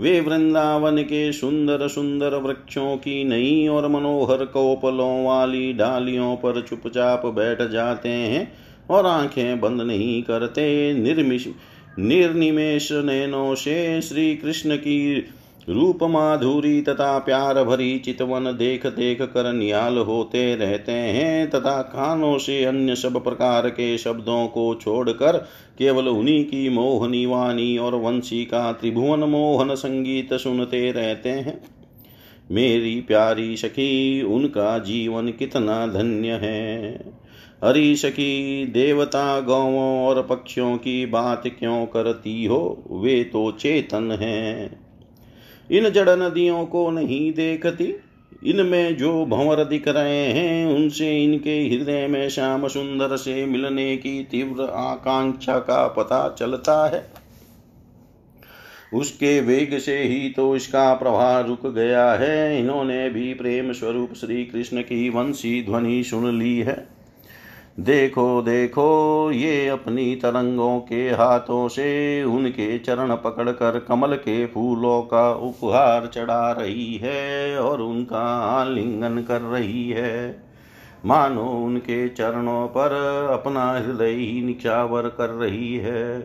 वे 0.00 0.20
वृंदावन 0.20 1.02
के 1.02 1.32
सुंदर 1.32 1.88
सुंदर 1.88 2.34
वृक्षों 2.34 2.96
की 2.96 3.24
नई 3.24 3.66
और 3.68 3.88
मनोहर 3.88 4.44
कोपलों 4.44 5.24
वाली 5.24 5.72
डालियों 5.72 6.36
पर 6.36 6.62
चुपचाप 6.62 7.26
बैठ 7.26 7.62
जाते 7.62 8.08
हैं 8.08 8.63
और 8.90 9.06
आँखें 9.06 9.60
बंद 9.60 9.80
नहीं 9.80 10.22
करते। 10.22 10.94
निर्मिश 10.94 11.48
निर्निमेश 11.98 12.88
नैनों 12.92 13.54
से 13.54 14.02
श्री 14.02 14.36
कृष्ण 14.36 14.76
की 14.76 15.24
रूप 15.68 15.98
माधुरी 16.02 16.82
तथा 16.82 17.18
प्यार 17.18 17.64
भरी 17.64 17.98
चितवन 17.98 18.44
देख 18.44 18.86
देख 18.86 19.22
कर 19.22 19.52
नियाल 19.52 19.98
होते 19.98 20.54
रहते 20.54 20.92
हैं। 20.92 21.50
तथा 21.50 21.82
कानों 21.82 22.38
से 22.38 22.64
अन्य 22.64 22.94
सब 22.94 23.24
प्रकार 23.24 23.68
के 23.68 23.98
शब्दों 23.98 24.46
को 24.46 24.74
छोड़कर 24.74 25.48
केवल 25.78 26.08
उन्हीं 26.08 26.44
की 26.44 26.68
मोहनी 26.68 27.26
वाणी 27.26 27.78
और 27.78 27.94
वंशी 27.94 28.44
का 28.44 28.72
त्रिभुवन 28.72 29.20
मोहन 29.20 29.74
संगीत 29.74 30.34
सुनते 30.34 30.92
रहते 30.92 31.28
हैं। 31.28 31.64
मेरी 32.50 33.00
प्यारी 33.00 33.56
सखी, 33.56 34.22
उनका 34.22 34.78
जीवन 34.78 35.28
कितना 35.28 35.86
धन्य 35.86 36.28
है। 36.28 37.00
हरी 37.64 37.96
सखी 37.96 38.66
देवता 38.66 39.40
गौवों 39.40 40.06
और 40.06 40.22
पक्षियों 40.22 40.76
की 40.76 41.06
बात 41.06 41.42
क्यों 41.58 41.86
करती 41.86 42.44
हो? 42.44 42.84
वे 42.90 43.24
तो 43.24 43.52
चेतन 43.52 44.12
हैं। 44.12 44.80
इन 45.70 45.90
जड़ 45.90 46.08
नदियों 46.08 46.66
को 46.66 46.90
नहीं 46.90 47.32
देखती। 47.32 47.94
इनमें 48.46 48.96
जो 48.96 49.26
भंवर 49.26 49.64
दिख 49.64 49.88
रहे 49.88 50.26
हैं, 50.26 50.66
उनसे 50.66 51.24
इनके 51.24 51.68
हृदय 51.68 52.06
में 52.06 52.28
श्याम 52.28 52.68
सुंदर 52.68 53.16
से 53.16 53.46
मिलने 53.46 53.96
की 53.96 54.24
तीव्र 54.24 54.62
आकांक्षा 54.64 55.58
का 55.58 55.88
पता 55.88 56.36
चलता 56.38 56.88
है। 56.88 57.10
उसके 58.94 59.40
वेग 59.40 59.78
से 59.78 59.98
ही 59.98 60.30
तो 60.30 60.56
इसका 60.56 60.94
प्रवाह 60.94 61.40
रुक 61.40 61.66
गया 61.66 62.12
है। 62.12 62.60
इन्होंने 62.60 63.10
भी 63.10 63.34
प्रेम 63.34 63.72
स्वरूप 63.72 64.14
श्री 64.14 64.44
कृष्ण 64.44 64.80
की 64.80 65.08
वंशी 65.08 65.62
ध्वनि 65.62 66.04
सुन 66.04 66.38
ली 66.38 66.58
है। 66.58 66.93
देखो 67.80 68.42
देखो, 68.42 69.30
ये 69.32 69.68
अपनी 69.68 70.16
तरंगों 70.16 70.80
के 70.80 71.10
हाथों 71.10 71.68
से 71.68 72.24
उनके 72.24 72.78
चरण 72.78 73.14
पकड़कर 73.14 73.78
कमल 73.78 74.16
के 74.16 74.46
फूलों 74.46 75.02
का 75.02 75.32
उपहार 75.32 76.06
चढ़ा 76.06 76.52
रही 76.52 76.96
है 76.96 77.58
और 77.58 77.82
उनका 77.82 78.40
आलिंगन 78.40 79.22
कर 79.22 79.40
रही 79.40 79.90
है। 79.90 80.42
मानो 81.06 81.44
उनके 81.44 82.08
चरणों 82.08 82.66
पर 82.66 82.92
अपना 83.32 83.72
हृदय 83.72 84.10
ही 84.10 84.42
निक्षावर 84.42 85.02
कर 85.02 85.30
रही 85.30 85.76
है। 85.76 86.20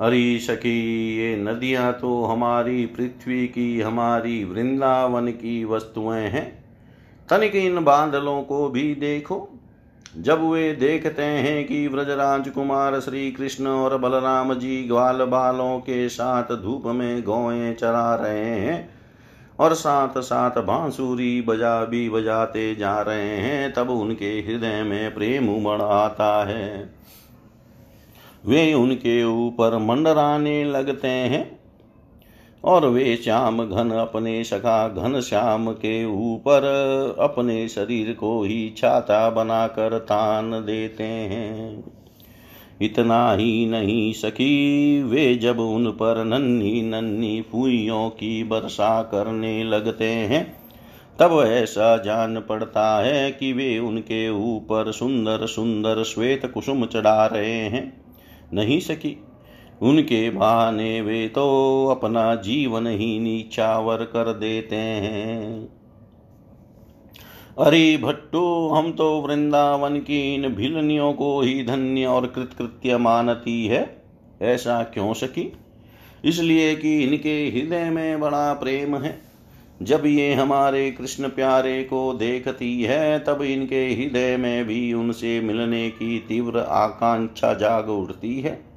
अरे 0.00 0.38
सखी, 0.38 1.16
ये 1.16 1.36
नदियाँ 1.36 1.92
तो 1.92 2.24
हमारी 2.24 2.86
पृथ्वी 2.86 3.46
की, 3.46 3.80
हमारी 3.80 4.44
वृंदावन 4.44 5.28
की 5.28 5.64
वस्तुएँ 5.64 6.20
हैं। 6.20 6.64
तनिक 7.30 7.54
इन 7.54 7.84
बादलों 7.84 8.42
को 8.42 8.68
भी 8.68 8.94
देखो। 8.94 9.53
जब 10.18 10.50
वे 10.50 10.72
देखते 10.72 11.22
हैं 11.22 11.66
कि 11.66 11.88
व्रजराज 11.88 12.48
कुमार 12.48 13.00
श्री 13.00 13.32
कृष्ण 13.32 13.66
और 13.66 13.98
बलराम 13.98 14.54
जी 14.54 14.84
ग्वाल 14.84 15.24
बालों 15.24 15.78
के 15.78 16.08
साथ 16.08 16.44
धूप 16.62 16.82
में 16.86 17.22
गौएँ 17.22 17.74
चरा 17.74 18.14
रहे 18.14 18.60
हैं 18.60 18.88
और 19.60 19.74
साथ 19.74 20.20
साथ 20.20 20.62
बांसुरी 20.62 21.42
बजा 21.42 21.84
भी 21.84 22.10
बजाते 22.10 22.74
जा 22.74 23.00
रहे 23.00 23.36
हैं, 23.36 23.72
तब 23.72 23.90
उनके 23.90 24.30
हृदय 24.30 24.82
में 24.82 25.14
प्रेम 25.14 25.48
उमड़ 25.48 25.82
आता 25.82 26.44
है। 26.44 26.90
वे 28.46 28.74
उनके 28.74 29.24
ऊपर 29.24 29.78
मंडराने 29.78 30.64
लगते 30.64 31.08
हैं। 31.08 31.53
और 32.64 32.86
वे 32.86 33.16
श्याम 33.16 33.64
घन 33.68 33.90
अपने 33.90 34.44
सखा 34.44 34.88
घन 34.88 35.20
श्याम 35.20 35.70
के 35.72 36.04
ऊपर 36.04 36.64
अपने 37.18 37.68
शरीर 37.68 38.12
को 38.12 38.42
ही 38.42 38.74
छाता 38.76 39.30
बनाकर 39.30 39.98
तान 39.98 40.50
देते 40.50 41.04
हैं। 41.04 41.84
इतना 42.80 43.32
ही 43.32 43.66
नहीं 43.66 44.12
सकी 44.12 45.02
वे 45.02 45.34
जब 45.34 45.60
उन 45.60 45.90
पर 45.90 46.24
नन्ही 46.24 46.82
नन्ही 46.82 47.40
फूइयों 47.42 48.08
की 48.10 48.42
वर्षा 48.42 49.02
करने 49.02 49.64
लगते 49.64 50.04
हैं, 50.04 50.56
तब 51.18 51.42
ऐसा 51.46 51.96
जान 51.96 52.40
पड़ता 52.40 53.02
है 53.04 53.30
कि 53.30 53.52
वे 53.52 53.78
उनके 53.78 54.28
ऊपर 54.30 54.92
सुंदर 54.92 55.46
सुंदर 55.46 56.02
श्वेत 56.02 56.46
कुसुम 56.46 56.84
चढ़ा 56.86 57.26
रहे 57.26 57.52
हैं। 57.52 58.02
नहीं 58.52 58.80
सकी 58.80 59.16
उनके 59.82 60.30
बहाने 60.30 61.00
वे 61.00 61.28
तो 61.28 61.86
अपना 61.86 62.34
जीवन 62.34 62.86
ही 62.86 63.18
नीचावर 63.20 63.96
कर 63.96 64.32
देते 64.32 64.76
हैं। 64.76 65.68
अरे 67.58 67.96
भट्टो, 67.96 68.68
हम 68.68 68.92
तो 68.92 69.20
वृंदावन 69.20 69.98
की 69.98 70.34
इन 70.34 70.48
भिलनियों 70.48 71.12
को 71.12 71.40
ही 71.40 71.64
धन्य 71.64 72.06
और 72.06 72.26
कृतकृत्य 72.26 72.96
मानती 72.96 73.66
है। 73.66 74.02
ऐसा 74.42 74.82
क्यों 74.82 75.12
सकी 75.14 75.52
इसलिए 76.24 76.74
कि 76.76 77.02
इनके 77.02 77.48
हृदय 77.48 77.90
में 77.90 78.20
बड़ा 78.20 78.52
प्रेम 78.52 78.96
है। 78.96 79.22
जब 79.82 80.06
ये 80.06 80.34
हमारे 80.34 80.90
कृष्ण 80.90 81.28
प्यारे 81.28 81.82
को 81.84 82.12
देखती 82.12 82.82
है, 82.82 83.18
तब 83.18 83.42
इनके 83.42 83.84
हृदय 83.94 84.36
में 84.36 84.64
भी 84.64 84.92
उनसे 84.92 85.40
मिलने 85.40 85.90
की 85.90 86.18
तीव्र 86.18 86.58
आकांक्षा 86.58 87.54
जाग 87.54 87.88
उठती 87.88 88.40
है। 88.40 88.73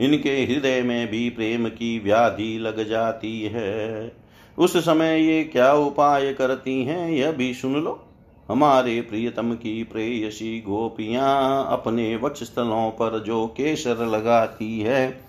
इनके 0.00 0.44
हृदय 0.44 0.82
में 0.82 1.10
भी 1.10 1.30
प्रेम 1.30 1.68
की 1.68 1.98
व्याधि 1.98 2.58
लग 2.58 2.88
जाती 2.88 3.42
है। 3.42 4.12
उस 4.58 4.76
समय 4.76 5.20
ये 5.20 5.44
क्या 5.44 5.72
उपाय 5.72 6.32
करती 6.32 6.84
हैं, 6.84 7.10
यह 7.10 7.32
भी 7.32 7.54
सुन 7.54 7.74
लो। 7.74 8.04
हमारे 8.48 9.00
प्रियतम 9.00 9.52
की 9.52 9.82
प्रेयसी 9.84 10.60
गोपियाँ 10.60 11.68
अपने 11.70 12.16
वक्ष 12.16 12.42
स्थलों 12.42 12.90
पर 12.90 13.18
जो 13.18 13.46
केसर 13.46 14.06
लगाती 14.06 14.80
है, 14.80 15.20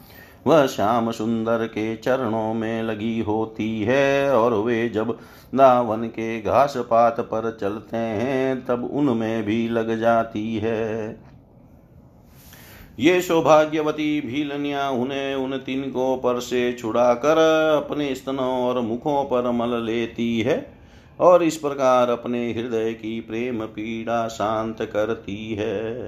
वह 0.48 0.66
श्याम 0.68 1.12
सुंदर 1.12 1.66
के 1.66 1.96
चरणों 1.96 2.54
में 2.54 2.84
लगी 2.84 3.20
होती 3.20 3.82
है 3.82 4.36
और 4.38 4.54
वे 4.54 4.90
जब 4.90 5.18
दावन 5.56 6.04
के 6.04 6.42
घास 6.42 6.74
पात 6.78 7.20
पर 7.20 7.58
चलते 7.62 7.98
हैं, 7.98 8.66
तब 8.66 8.90
उनमें 8.94 9.44
भी 9.44 9.70
लग 9.70 10.00
जाती 10.00 10.58
है। 10.58 11.29
ये 13.00 13.22
सौभाग्यवती 13.22 14.22
भीलनिया 14.22 14.90
उन्हें 14.90 15.36
उन 15.36 15.58
तिनकों 15.58 16.18
पर 16.18 16.40
से 16.40 16.74
छुड़ाकर 16.74 17.38
अपने 17.86 18.16
स्तनों 18.16 18.64
और 18.64 18.80
मुखों 18.82 19.24
पर 19.24 19.52
मल 19.52 19.84
लेती 19.84 20.40
है 20.40 20.74
और 21.20 21.44
इस 21.44 21.58
प्रकार 21.58 22.10
अपने 22.10 22.54
हृदय 22.54 22.94
की 22.94 23.20
प्रेम 23.20 23.66
पीड़ा 23.66 24.28
शांत 24.28 24.82
करती 24.82 25.54
है। 25.54 26.08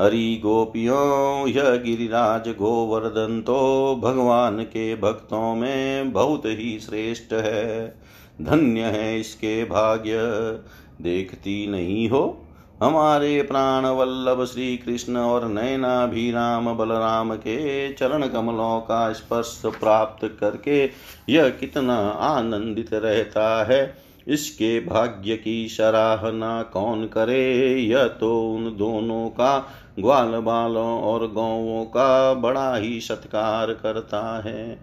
हरि 0.00 0.40
गोपियों, 0.42 1.48
यह 1.48 1.70
गिरिराज 1.76 2.48
गोवर्धन 2.48 3.40
तो 3.40 3.96
भगवान 4.02 4.62
के 4.62 4.94
भक्तों 4.94 5.54
में 5.54 6.12
बहुत 6.12 6.42
ही 6.46 6.78
श्रेष्ठ 6.80 7.32
है। 7.32 7.88
धन्य 8.42 8.80
है 8.80 9.20
इसके 9.20 9.64
भाग्य। 9.64 10.18
देखती 11.02 11.66
नहीं 11.66 12.08
हो? 12.08 12.44
हमारे 12.82 13.42
प्राण 13.42 13.86
वल्लभ 13.86 14.44
श्री 14.44 14.76
कृष्ण 14.76 15.16
और 15.16 15.48
नयनाभिराम 15.48 16.74
बलराम 16.74 17.34
के 17.34 17.92
चरण 17.92 18.26
कमलों 18.26 18.80
का 18.80 19.12
स्पर्श 19.12 19.62
प्राप्त 19.66 20.36
करके 20.40 20.90
यह 21.28 21.48
कितना 21.48 21.96
आनंदित 22.10 22.94
रहता 22.94 23.64
है। 23.64 23.96
इसके 24.28 24.80
भाग्य 24.80 25.36
की 25.36 25.68
सराहना 25.68 26.62
कौन 26.62 27.04
करे? 27.06 27.74
यह 27.80 28.04
तो 28.04 28.52
उन 28.52 28.64
दोनों 28.76 29.28
का 29.28 29.68
ग्वाल 29.98 30.30
बालों 30.30 31.00
और 31.00 31.28
गौवों 31.32 31.84
का 31.84 32.34
बड़ा 32.34 32.76
ही 32.76 33.00
सत्कार 33.00 33.72
करता 33.72 34.42
है। 34.44 34.80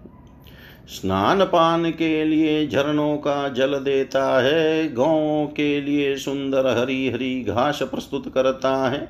स्नान 0.89 1.43
पान 1.43 1.91
के 1.91 2.25
लिए 2.25 2.67
झरनों 2.67 3.17
का 3.17 3.49
जल 3.49 3.73
देता 3.73 4.41
है 4.41 4.93
गौ 4.93 5.45
के 5.45 5.81
लिए 5.81 6.17
सुंदर 6.17 6.77
हरी 6.77 7.09
हरी 7.09 7.43
घास 7.43 7.79
प्रस्तुत 7.83 8.33
करता 8.33 8.89
है। 8.89 9.09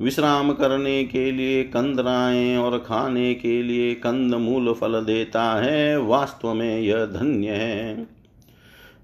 विश्राम 0.00 0.52
करने 0.52 1.04
के 1.04 1.32
लिए 1.32 1.62
कंदराएँ 1.62 2.56
और 2.56 2.78
खाने 2.78 3.34
के 3.34 3.62
लिए 3.62 3.94
कंद 3.94 4.34
मूल 4.34 4.72
फल 4.72 5.04
देता 5.04 5.42
है, 5.62 6.00
वास्तव 6.00 6.54
में 6.54 6.80
यह 6.80 7.04
धन्य 7.04 7.48
है। 7.48 8.06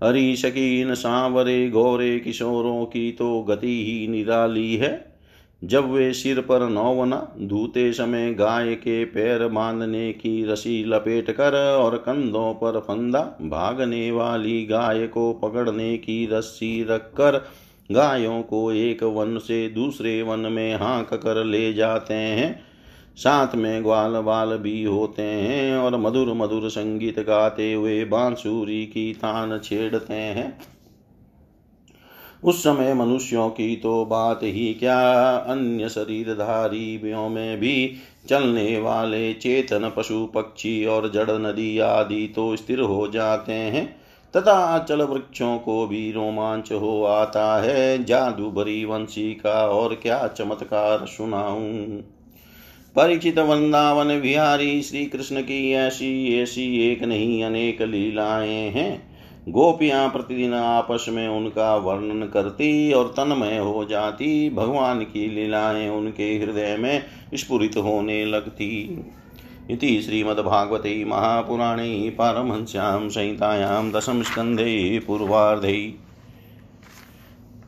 हरी 0.04 0.36
शकीन 0.36 0.94
सांवरे 0.94 1.70
गोरे 1.70 2.18
किशोरों 2.18 2.84
की 2.84 3.12
तो 3.12 3.42
गति 3.42 3.84
ही 3.84 4.08
निराली 4.08 4.76
है। 4.76 5.13
जब 5.62 5.90
वे 5.90 6.12
सिर 6.12 6.40
पर 6.40 6.68
नौवना, 6.68 7.34
धूते 7.40 7.92
समय 7.92 8.32
गाय 8.34 8.74
के 8.74 9.04
पैर 9.04 9.46
बांधने 9.48 10.12
की 10.12 10.44
रसी 10.44 10.84
लपेट 10.84 11.30
कर 11.30 11.54
और 11.76 11.96
कंधों 11.96 12.52
पर 12.54 12.78
फंदा 12.80 13.20
भागने 13.42 14.10
वाली 14.10 14.64
गाय 14.66 15.06
को 15.06 15.32
पकड़ने 15.32 15.96
की 15.96 16.26
रस्सी 16.32 16.84
रखकर 16.84 17.44
गायों 17.92 18.42
को 18.42 18.72
एक 18.72 19.02
वन 19.02 19.38
से 19.38 19.68
दूसरे 19.68 20.22
वन 20.22 20.38
में 20.38 20.74
हाँक 20.76 21.14
कर 21.14 21.44
ले 21.44 21.72
जाते 21.74 22.14
हैं। 22.14 22.60
साथ 23.16 23.54
में 23.54 23.82
ग्वाल 23.82 24.12
बाल 24.12 24.56
भी 24.56 24.84
होते 24.84 25.22
हैं 25.22 25.76
और 25.76 25.96
मधुर 25.96 26.32
मधुर 26.34 26.68
संगीत 26.68 27.20
गाते 27.20 27.72
हुए 27.72 28.04
बांसुरी 28.04 28.86
की 28.86 29.12
तान 29.12 29.58
छेड़ते 29.58 30.14
हैं। 30.14 30.73
उस 32.44 32.60
समय 32.60 32.94
मनुष्यों 32.94 33.50
की 33.50 33.76
तो 33.76 34.04
बात 34.04 34.40
ही 34.42 34.74
क्या? 34.74 35.30
अन्य 35.36 35.88
शरीरधारियों 35.88 37.28
में 37.28 37.60
भी 37.60 37.96
चलने 38.28 38.80
वाले 38.80 39.32
चेतन, 39.32 39.92
पशु, 39.96 40.26
पक्षी 40.26 40.86
और 40.86 41.10
जड़, 41.10 41.30
नदी 41.30 41.78
आदि 41.78 42.32
तो 42.36 42.56
स्थिर 42.56 42.80
हो 42.80 43.08
जाते 43.08 43.52
हैं। 43.52 43.96
तथा 44.36 44.78
अचल 44.78 45.02
वृक्षों 45.02 45.58
को 45.58 45.86
भी 45.86 46.12
रोमांच 46.12 46.72
हो 46.72 47.04
आता 47.04 47.62
है। 47.62 48.04
जादू 48.04 48.50
भरी 48.50 48.84
वंशी 48.84 49.34
का 49.34 49.66
और 49.66 49.94
क्या 49.94 50.26
चमत्कार 50.26 51.06
सुनाऊं? 51.06 51.74
परिचित 52.96 53.38
वृंदावन 53.38 54.06
विहारी 54.06 54.82
श्री 54.82 55.04
कृष्ण 55.04 55.40
की 55.40 55.72
ऐसी 55.72 56.42
ऐसी 56.42 56.92
एक 56.92 57.02
नहीं 57.02 57.44
अनेक 57.44 57.82
लीलाएँ 57.82 58.70
हैं। 58.70 59.13
गोपियाँ 59.48 60.08
प्रतिदिन 60.08 60.54
आपस 60.54 61.06
में 61.08 61.28
उनका 61.28 61.76
वर्णन 61.76 62.26
करती 62.26 62.92
और 62.92 63.08
तन्मय 63.08 63.58
हो 63.58 63.84
जाती। 63.84 64.50
भगवान 64.50 65.00
की 65.00 65.30
लीलाएँ 65.30 65.88
उनके 65.88 66.38
हृदय 66.38 66.76
में 66.76 67.04
स्फुरित 67.34 67.76
होने 67.76 68.24
लगती। 68.24 69.04
इति 69.70 70.02
श्रीमद्भागवते 70.02 71.04
महापुराणे 71.04 72.14
पारमहंस्यां 72.18 73.08
संहितायां 73.08 73.92
दशमस्कन्धे 73.92 74.98
पूर्वार्धे। 75.06 76.03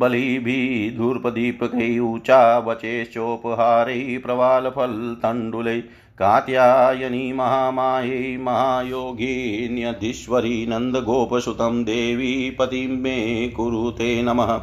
बलिभिधूर्पदीपकैः 0.00 1.98
उचावचेश्चोपहारैः 2.14 4.08
प्रवालफलतण्डुलैः 4.24 5.82
कात्यायनी 6.18 7.32
महामायै 7.32 8.38
महायोगिन्यधीश्वरी 8.40 10.66
नन्दगोपसुतं 10.66 11.84
देवी 11.84 12.50
पतिं 12.50 13.00
मे 13.00 13.48
कुरुते 13.48 14.22
नमः। 14.22 14.60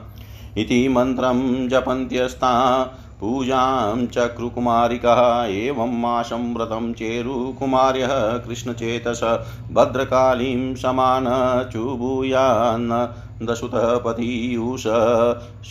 इति 0.58 0.88
मन्त्रं 0.88 1.68
जपन्त्यस्ता 1.68 2.84
पूजां 3.20 4.08
चक्रुकुमारिकः 4.08 5.48
एवं 5.48 6.02
माशं 6.02 6.56
व्रतं 6.56 6.94
चेरुकुमार्यः 6.94 8.38
कृष्णचेतस, 8.38 9.48
भद्रकालीं 9.72 10.76
समान 10.76 11.26
चुभूयान्न 11.74 13.14
दशुतः 13.44 13.98
पतीयुष 13.98 14.84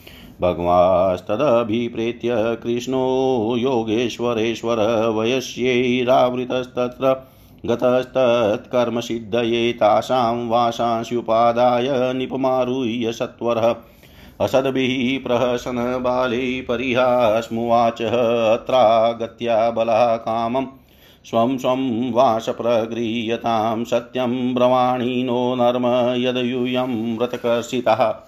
भगवास्तदभिप्रेत्य 0.41 2.35
कृष्णो 2.35 3.57
योगेश्वरेश्वर 3.57 5.09
वयस्यैरावृतस्तत्र 5.09 7.36
गतस्तत्कर्मसिद्धये 7.65 9.73
तासां 9.73 10.49
वाशांस्युपादाय 10.49 12.13
निपमारुह्य 12.13 13.13
सत्वरः। 13.13 13.75
असद्भिः 14.41 15.23
प्रहसन 15.23 16.03
बाले 16.03 16.61
परिहास्मुवाच 16.61 18.03
अत्रागत्या 18.03 19.71
बलः 19.71 20.17
कामम् 20.17 20.67
स्वं 21.25 21.59
स्वं 21.59 22.13
वाशप्रगृह्यतां 22.13 23.85
सत्यं 23.85 24.55
ब्रवाणिनो 24.55 25.55
नर्म 25.55 26.15
यदयूयं 26.17 27.19
व्रतकर्षितः 27.19 28.26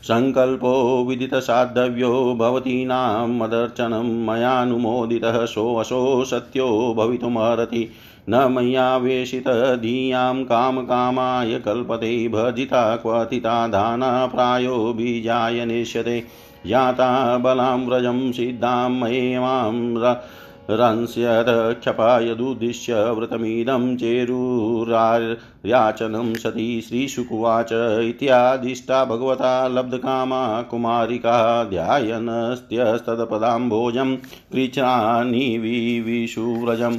सङ्कल्पो 0.08 1.06
विदितसाधव्यो 1.10 2.36
भवतीनां 2.39 3.28
मदर्चनं 3.28 4.26
मयानुमोदितः 4.26 5.46
सोऽसो 5.46 6.26
सत्यो 6.26 6.93
भवितुमर्हति। 6.98 7.89
न 8.30 8.52
मय्यावेशितधियाँ 8.52 10.43
कामकामाय 10.43 11.60
कल्पते 11.60 12.28
भजिता 12.28 12.96
क्वथिता 12.96 13.67
दाना 13.67 14.26
प्रायो 14.28 14.93
बीजाय 14.93 15.65
नेष्यते। 15.65 16.24
याता 16.65 17.38
बलां 17.38 17.80
व्रजं 17.80 18.32
सिद्धां 18.32 18.89
मयेमां 20.69 20.77
रंस्यदक्षपायदुद्दिश्य 20.77 23.12
व्रतमिदं 23.12 23.97
चेरुरायाचनं 23.97 26.34
सती 26.34 26.82
श्रीशुकुवाच 26.82 27.69
इत्यादिष्टा 28.08 29.06
भगवता 29.06 29.67
लब्धकामा 29.67 30.62
कुमारिका 30.62 31.63
ध्यायनस्त्यस्तदपदाम्भोजं 31.69 34.15
कृच्छानिविविषुव्रजम् 34.51 36.97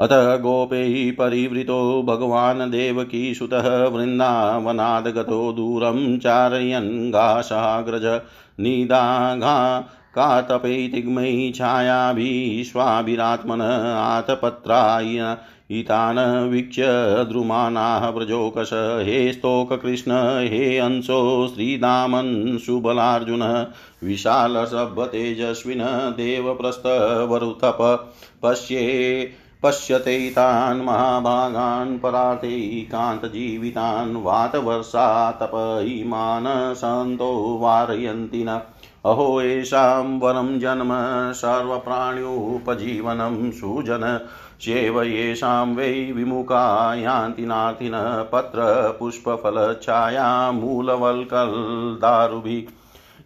अथ 0.00 0.38
गोपैः 0.42 1.12
परिवृतो 1.12 2.02
भगवान् 2.02 2.70
देवकीसुतः 2.70 3.86
वृन्दावनाद्गतो 3.86 5.52
दूरं 5.52 6.18
चारयन् 6.18 7.12
घासाग्रज 7.12 8.20
निदाघा 8.60 9.88
कातपै 10.14 10.90
तिग्मयि 10.94 11.52
छायाभिश्वाभिरात्मन 11.56 13.60
आतपत्राय 13.96 15.36
इतान् 15.70 16.50
वीक्ष्य 16.50 17.24
द्रुमानाः 17.24 18.08
व्रजोकश। 18.08 18.70
हे 18.74 19.32
स्तोककृष्ण, 19.32 20.46
हे 20.48 20.78
अंशो, 20.78 21.50
श्रीदामन् 21.54 22.58
सुबलार्जुन, 22.58 23.66
विशालसभ्यतेजस्विन, 24.04 26.12
देवप्रस्थवरुतप, 26.16 28.12
पश्ये 28.42 29.32
पश्यते 29.62 30.30
तान् 30.30 30.82
महाभागान् 30.82 31.98
परातैकान्तजीवितान् 31.98 34.16
वातवर्षातप 34.16 35.84
इमान् 35.88 36.74
सन्तो 36.74 37.58
वारयन्ति 37.62 38.44
न। 38.44 38.60
अहो 39.04 39.40
येषां 39.40 40.20
वरं 40.20 40.58
जन्म 40.58 40.88
सर्वप्राण्युपजीवनं 41.32 43.50
सुजन। 43.50 44.26
चेव 44.60 45.02
येषां 45.02 45.74
वै 45.74 46.12
विमुखा 46.16 46.94
यान्ति 46.94 47.46
नातिन 47.46 48.28
पत्रपुष्पफलच्छाया 48.32 50.52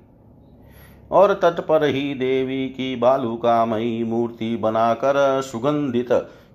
और 1.13 1.34
तट 1.34 1.60
पर 1.60 1.84
ही 1.86 2.13
देवी 2.13 2.67
की 2.67 2.95
बालुकामयी 2.95 4.04
मूर्ति 4.04 4.56
बनाकर 4.56 5.41
सुगंधित 5.41 6.12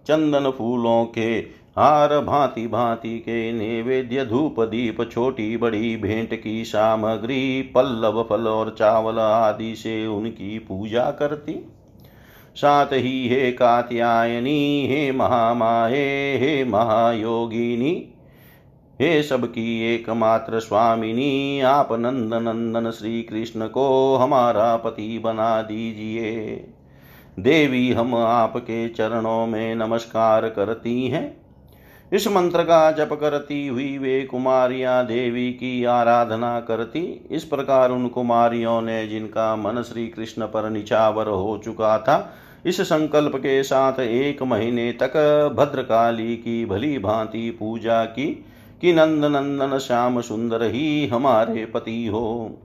चंदन 0.07 0.51
फूलों 0.51 1.05
के 1.05 1.59
हार 1.79 2.19
भांति 2.21 2.67
भांति 2.67 3.19
के 3.19 3.53
नैवेद्य 3.53 4.25
धूप 4.25 4.61
दीप 4.61 5.03
छोटी 5.13 5.57
बड़ी 5.57 5.97
भेंट 5.97 6.35
की 6.43 6.65
सामग्री, 6.65 7.63
पल्लव 7.63 8.23
फल 8.23 8.49
और 8.49 8.75
चावल 8.79 9.19
आदि 9.19 9.75
से 9.77 10.07
उनकी 10.07 10.59
पूजा 10.59 11.11
करती। 11.11 11.55
साथ 12.57 12.87
ही 12.87 13.29
हे 13.29 13.53
कात्यायनी, 13.53 14.87
हे 14.87 15.13
महामाहे 15.13 16.07
हे 16.39 16.65
महायोगिनी 16.65 17.95
हे 19.01 19.23
सबकी 19.23 19.95
एकमात्र 19.95 20.61
स्वामिनी, 20.61 21.61
आप 21.61 21.89
नंद 21.93 22.35
नंदन 22.35 22.91
श्री 22.91 23.23
कृष्ण 23.23 23.67
को 23.67 24.17
हमारा 24.17 24.77
पति 24.77 25.19
बना 25.19 25.63
दीजिए। 25.63 26.55
देवी 27.39 27.93
हम 27.93 28.15
आपके 28.15 28.89
चरणों 28.89 29.47
में 29.47 29.75
नमस्कार 29.75 30.49
करती 30.49 31.07
हैं। 31.09 31.37
इस 32.13 32.27
मंत्र 32.29 32.63
का 32.63 32.91
जप 32.93 33.13
करती 33.13 33.67
हुई 33.67 33.99
वे 33.99 34.21
कुमारियाँ 34.23 35.07
देवी 35.07 35.51
की 35.53 35.85
आराधना 35.85 36.59
करती। 36.61 37.29
इस 37.31 37.45
प्रकार 37.45 37.91
उन 37.91 38.09
कुमारियों 38.09 38.81
ने 38.83 39.07
जिनका 39.09 39.55
मन 39.57 39.83
श्री 39.83 40.07
कृष्ण 40.09 40.47
पर 40.47 40.71
निछावर 40.71 41.29
हो 41.29 41.61
चुका 41.65 41.99
था, 41.99 42.35
इस 42.67 42.81
संकल्प 42.81 43.37
के 43.37 43.63
साथ 43.63 44.01
एक 44.01 44.43
महीने 44.43 44.93
तक 44.93 45.17
भद्रकाली 45.57 46.37
की 46.37 46.65
भली 46.67 46.99
भांति 46.99 47.51
पूजा 47.51 48.05
की। 48.05 48.45
कि 48.83 48.93
नंद 48.93 49.25
नंदन 49.25 49.79
श्याम 49.79 50.21
सुंदर 50.21 50.63
ही 50.63 51.07
हमारे 51.07 51.65
पति 51.67 52.07
हो। 52.07 52.59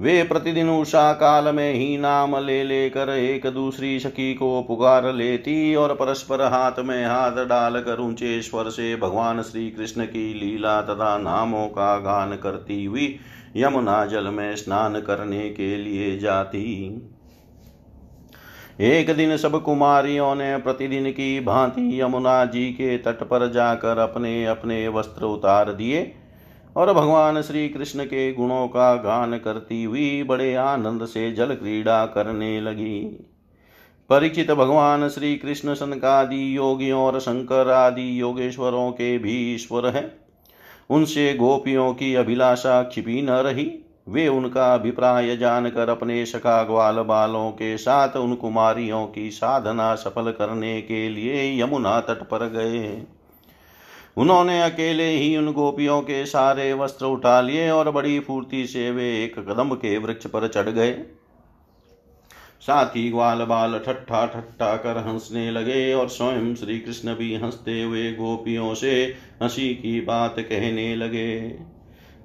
वे 0.00 0.22
प्रतिदिन 0.22 0.68
उषा 0.70 1.12
काल 1.12 1.54
में 1.54 1.72
ही 1.74 1.96
नाम 1.98 2.36
ले 2.36 2.64
लेकर 2.64 3.10
एक 3.10 3.46
दूसरी 3.46 3.98
सखी 4.00 4.34
को 4.34 4.62
पुकार 4.62 5.12
लेती 5.12 5.74
और 5.74 5.94
परस्पर 5.94 6.40
हाथ 6.42 6.78
में 6.78 7.06
हाथ 7.06 7.44
डालकर 7.46 8.00
ऊँचे 8.00 8.42
स्वर 8.42 8.70
से 8.70 8.96
भगवान 8.96 9.42
श्री 9.42 9.70
कृष्ण 9.70 10.04
की 10.04 10.34
लीला 10.34 10.80
तथा 10.82 11.18
नामों 11.18 11.66
का 11.66 11.96
गान 11.98 12.36
करती 12.36 12.84
हुई 12.84 13.16
यमुना 13.56 14.04
जल 14.06 14.28
में 14.28 14.56
स्नान 14.56 15.00
करने 15.00 15.48
के 15.50 15.76
लिए 15.76 16.18
जाती। 16.18 16.64
एक 18.80 19.16
दिन 19.16 19.36
सब 19.36 19.62
कुमारियों 19.62 20.34
ने 20.34 20.56
प्रतिदिन 20.56 21.10
की 21.10 21.40
भांति 21.40 22.00
यमुना 22.00 22.44
जी 22.44 22.70
के 22.70 22.98
तट 22.98 23.22
पर 23.22 23.52
जाकर 23.52 23.98
अपने 23.98 24.46
अपने 24.46 24.88
वस्त्र 24.88 25.24
उतार 25.24 25.72
दिए 25.72 26.14
और 26.76 26.92
भगवान 26.92 27.42
श्री 27.42 27.68
कृष्ण 27.68 28.04
के 28.04 28.32
गुणों 28.32 28.68
का 28.68 28.94
गान 28.94 29.38
करती 29.38 29.84
हुई 29.84 30.22
बड़े 30.22 30.54
आनंद 30.54 31.06
से 31.06 31.32
जल 31.32 31.54
क्रीड़ा 31.54 32.06
करने 32.06 32.60
लगी। 32.60 33.00
परिचित 34.10 34.50
भगवान 34.50 35.08
श्री 35.08 35.36
कृष्ण 35.36 35.74
सनकादि 35.74 36.56
योगियों 36.56 37.02
और 37.02 37.20
शंकर 37.20 37.70
आदि 37.70 38.20
योगेश्वरों 38.20 38.90
के 38.90 39.18
भी 39.18 39.54
ईश्वर 39.54 39.86
हैं। 39.86 40.16
उनसे 40.90 41.34
गोपियों 41.34 41.94
की 41.94 42.14
अभिलाषा 42.14 42.90
छिपी 42.92 43.22
न 43.22 43.30
रही। 43.30 43.83
वे 44.08 44.28
उनका 44.28 44.74
अभिप्राय 44.74 45.36
जानकर 45.36 45.88
अपने 45.88 46.26
सखा 46.26 46.62
ग्वाल 46.62 46.96
बालों 46.96 47.50
के 47.50 47.76
साथ 47.78 48.16
उन 48.16 48.34
कुमारियों 48.34 49.06
की 49.06 49.30
साधना 49.30 49.94
सफल 49.94 50.30
करने 50.30 50.82
के 50.82 51.08
लिए 51.08 51.62
यमुना 51.62 52.00
तट 52.00 52.22
पर 52.22 52.48
गए। 52.48 53.02
उन्होंने 54.16 54.62
अकेले 54.62 55.08
ही 55.08 55.36
उन 55.36 55.52
गोपियों 55.52 56.00
के 56.00 56.26
सारे 56.26 56.72
वस्त्र 56.72 57.06
उठा 57.06 57.40
लिए 57.40 57.70
और 57.70 57.90
बड़ी 57.90 58.20
फूर्ति 58.20 58.66
से 58.66 58.90
वे 58.90 59.24
एक 59.24 59.38
कदम 59.38 59.74
के 59.74 59.98
वृक्ष 59.98 60.26
पर 60.26 60.48
चढ़ 60.48 60.68
गए। 60.68 60.92
साथ 62.60 62.86
ही 62.86 63.10
ग्वाल 63.10 63.44
बाल 63.44 63.78
ठट्ठा 63.78 64.26
ठट्ठा 64.26 64.76
कर 64.76 64.98
हंसने 64.98 65.50
लगे 65.50 65.94
और 65.94 66.08
स्वयं 66.08 66.54
श्री 66.54 66.78
कृष्ण 66.78 67.14
भी 67.14 67.34
हँसते 67.34 67.82
हुए 67.82 68.12
गोपियों 68.12 68.74
से 68.74 69.16
हँसी 69.42 69.74
की 69.74 70.00
बात 70.00 70.34
कहने 70.38 70.96
लगे। 70.96 71.58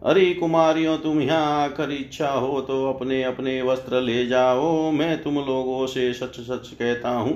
अरे 0.02 0.34
कुमारियों, 0.34 0.98
तुम 0.98 1.20
यहाँ 1.22 1.64
आकर 1.64 1.92
इच्छा 1.92 2.30
हो 2.30 2.60
तो 2.62 2.86
अपने 2.90 3.22
अपने 3.24 3.62
वस्त्र 3.62 4.00
ले 4.02 4.26
जाओ। 4.26 4.92
मैं 4.92 5.22
तुम 5.24 5.36
लोगों 5.38 5.86
से 5.88 6.12
सच 6.14 6.40
सच 6.42 6.70
कहता 6.70 7.10
हूँ, 7.10 7.34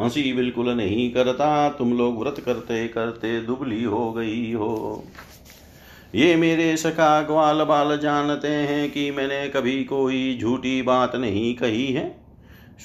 हँसी 0.00 0.32
बिल्कुल 0.32 0.70
नहीं 0.70 1.10
करता। 1.12 1.68
तुम 1.68 1.96
लोग 1.98 2.20
व्रत 2.20 2.40
करते 2.40 2.86
करते 2.88 3.40
दुबली 3.40 3.82
हो 3.84 4.12
गई 4.12 4.52
हो। 4.52 5.04
ये 6.14 6.36
मेरे 6.36 6.76
सखा 6.76 7.20
ग्वाल 7.22 7.62
बाल 7.64 7.96
जानते 7.98 8.48
हैं 8.48 8.90
कि 8.90 9.10
मैंने 9.10 9.48
कभी 9.48 9.82
कोई 9.84 10.38
झूठी 10.40 10.80
बात 10.82 11.16
नहीं 11.16 11.54
कही 11.54 11.86
है। 11.92 12.04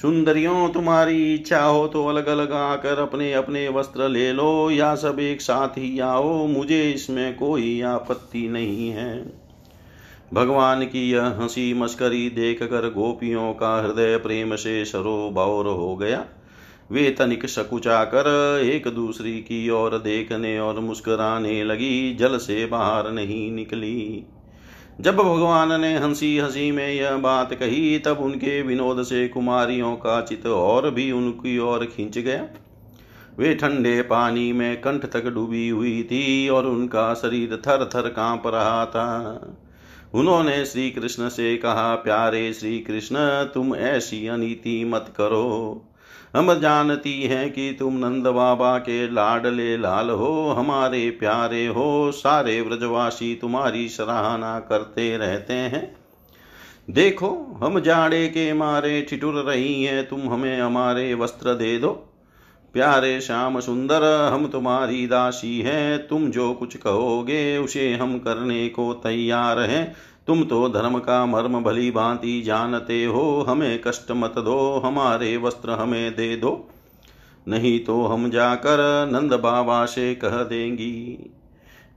सुंदरियों, 0.00 0.68
तुम्हारी 0.68 1.34
इच्छा 1.34 1.64
हो 1.64 1.88
तो 1.88 2.06
अलग 2.06 2.26
अलग 2.26 2.52
आकर 2.52 2.98
अपने 2.98 3.32
अपने 3.32 3.68
वस्त्र 3.68 4.08
ले 4.08 4.32
लो, 4.32 4.70
या 4.70 4.94
सब 4.94 5.20
एक 5.20 5.40
साथ 5.40 5.68
ही 5.68 5.98
आओ, 5.98 6.46
मुझे 6.46 6.90
इसमें 6.90 7.36
कोई 7.36 7.80
आपत्ति 7.80 8.48
नहीं 8.48 8.88
है। 8.88 9.32
भगवान 10.34 10.84
की 10.84 11.10
यह 11.10 11.22
हँसी 11.22 11.74
मस्करी 11.74 12.30
देख 12.30 12.62
कर 12.62 12.88
गोपियों 12.88 13.52
का 13.52 13.82
हृदय 13.82 14.16
प्रेम 14.16 14.56
से 14.56 14.84
सरोबार 14.84 15.66
हो 15.66 15.96
गया। 15.96 16.24
वे 16.92 17.10
तनिक 17.10 17.46
सकुचा 17.46 18.04
कर 18.04 18.58
एक 18.64 18.88
दूसरी 18.88 19.40
की 19.40 19.70
ओर 19.70 19.98
देखने 19.98 20.60
और 20.60 20.80
मुस्कुराने 20.80 21.64
लगी, 21.64 22.14
जल 22.14 22.36
से 22.36 22.66
बाहर 22.66 23.12
नहीं 23.12 23.52
निकली। 23.52 24.26
जब 25.02 25.16
भगवान 25.16 25.80
ने 25.80 25.98
हँसी 25.98 26.38
हँसी 26.38 26.72
में 26.72 26.92
यह 26.92 27.16
बात 27.16 27.54
कही, 27.54 27.98
तब 27.98 28.18
उनके 28.20 28.62
विनोद 28.62 29.02
से 29.02 29.28
कुमारियों 29.28 29.96
का 29.96 30.20
चित 30.20 30.46
और 30.46 30.90
भी 30.90 31.12
उनकी 31.12 31.58
ओर 31.58 31.84
खींच 31.84 32.18
गया। 32.18 32.46
वे 33.38 33.54
ठंडे 33.54 34.02
पानी 34.02 34.52
में 34.52 34.80
कंठ 34.80 35.04
तक 35.04 35.26
डूबी 35.26 35.68
हुई 35.68 36.02
थी 36.02 36.48
और 36.48 36.66
उनका 36.66 37.14
शरीर 37.14 37.56
थर 37.56 37.90
थर 37.94 38.08
काँप 38.08 38.42
रहा 38.46 38.86
था। 38.86 39.40
उन्होंने 40.14 40.64
श्री 40.64 40.90
कृष्ण 40.90 41.28
से 41.28 41.56
कहा, 41.56 41.94
प्यारे 41.94 42.52
श्री 42.52 42.78
कृष्ण 42.78 43.16
तुम 43.44 43.74
ऐसी 43.74 44.26
अनिति 44.26 44.84
मत 44.84 45.06
करो। 45.16 45.82
हम 46.36 46.54
जानती 46.54 47.22
हैं 47.22 47.52
कि 47.52 47.76
तुम 47.78 47.96
नंद 47.96 48.26
बाबा 48.26 48.78
के 48.78 49.12
लाडले 49.12 49.76
लाल 49.76 50.10
हो, 50.10 50.50
हमारे 50.50 51.10
प्यारे 51.10 51.66
हो, 51.66 52.12
सारे 52.12 52.60
व्रजवासी 52.60 53.34
तुम्हारी 53.34 53.88
सराहना 53.88 54.60
करते 54.60 55.16
रहते 55.16 55.52
हैं। 55.52 55.96
देखो, 56.90 57.60
हम 57.62 57.80
जाड़े 57.80 58.28
के 58.28 58.52
मारे 58.52 59.02
ठिठुर 59.02 59.34
रही 59.34 59.84
हैं, 59.84 60.08
तुम 60.08 60.20
हमें 60.20 60.60
हमारे 60.60 61.14
वस्त्र 61.14 61.54
दे 61.54 61.78
दो। 61.78 61.88
प्यारे 62.72 63.20
श्याम 63.20 63.60
सुंदर, 63.60 64.30
हम 64.32 64.46
तुम्हारी 64.46 65.06
दासी 65.06 65.60
हैं, 65.60 66.06
तुम 66.06 66.30
जो 66.30 66.54
कुछ 66.54 66.76
कहोगे 66.76 67.58
उसे 67.58 67.94
हम 67.94 68.18
करने 68.18 68.68
को 68.68 68.92
तैयार 68.92 69.58
हैं। 69.58 69.94
तुम 70.26 70.42
तो 70.44 70.68
धर्म 70.68 70.98
का 70.98 71.24
मर्म 71.26 71.62
भली 71.62 71.90
भांति 71.90 72.40
जानते 72.42 73.04
हो, 73.04 73.44
हमें 73.48 73.80
कष्ट 73.80 74.10
मत 74.10 74.34
दो, 74.38 74.82
हमारे 74.84 75.36
वस्त्र 75.36 75.70
हमें 75.70 76.12
दे 76.12 76.36
दो। 76.36 76.68
नहीं 77.48 77.78
तो 77.84 78.02
हम 78.02 78.28
जाकर 78.30 78.80
नंद 79.12 79.32
बाबा 79.34 79.84
से 79.86 80.14
कह 80.14 80.42
देंगी। 80.44 81.30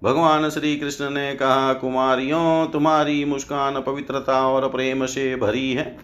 भगवान 0.04 0.50
श्री 0.50 0.76
कृष्ण 0.76 1.10
ने 1.10 1.34
कहा, 1.34 1.74
कुमारियों, 1.74 2.68
तुम्हारी 2.68 3.24
मुस्कान 3.26 3.82
पवित्रता 3.82 4.42
और 4.48 4.68
प्रेम 4.70 5.06
से 5.06 5.36
भरी 5.36 5.72
है। 5.74 5.98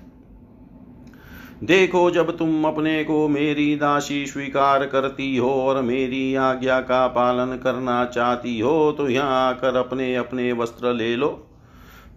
देखो, 1.63 2.09
जब 2.11 2.38
तुम 2.38 2.65
अपने 2.65 3.03
को 3.03 3.28
मेरी 3.28 3.76
दासी 3.76 4.26
स्वीकार 4.26 4.86
करती 4.86 5.36
हो 5.38 5.49
और 5.63 5.82
मेरी 5.82 6.36
आज्ञा 6.36 6.80
का 6.82 7.05
पालन 7.07 7.57
करना 7.57 8.03
चाहती 8.05 8.59
हो 8.59 8.91
तो 8.91 9.09
यहाँ 9.09 9.47
आकर 9.49 9.76
अपने 9.76 10.15
अपने 10.15 10.51
वस्त्र 10.53 10.93
ले 10.93 11.15
लो। 11.15 11.30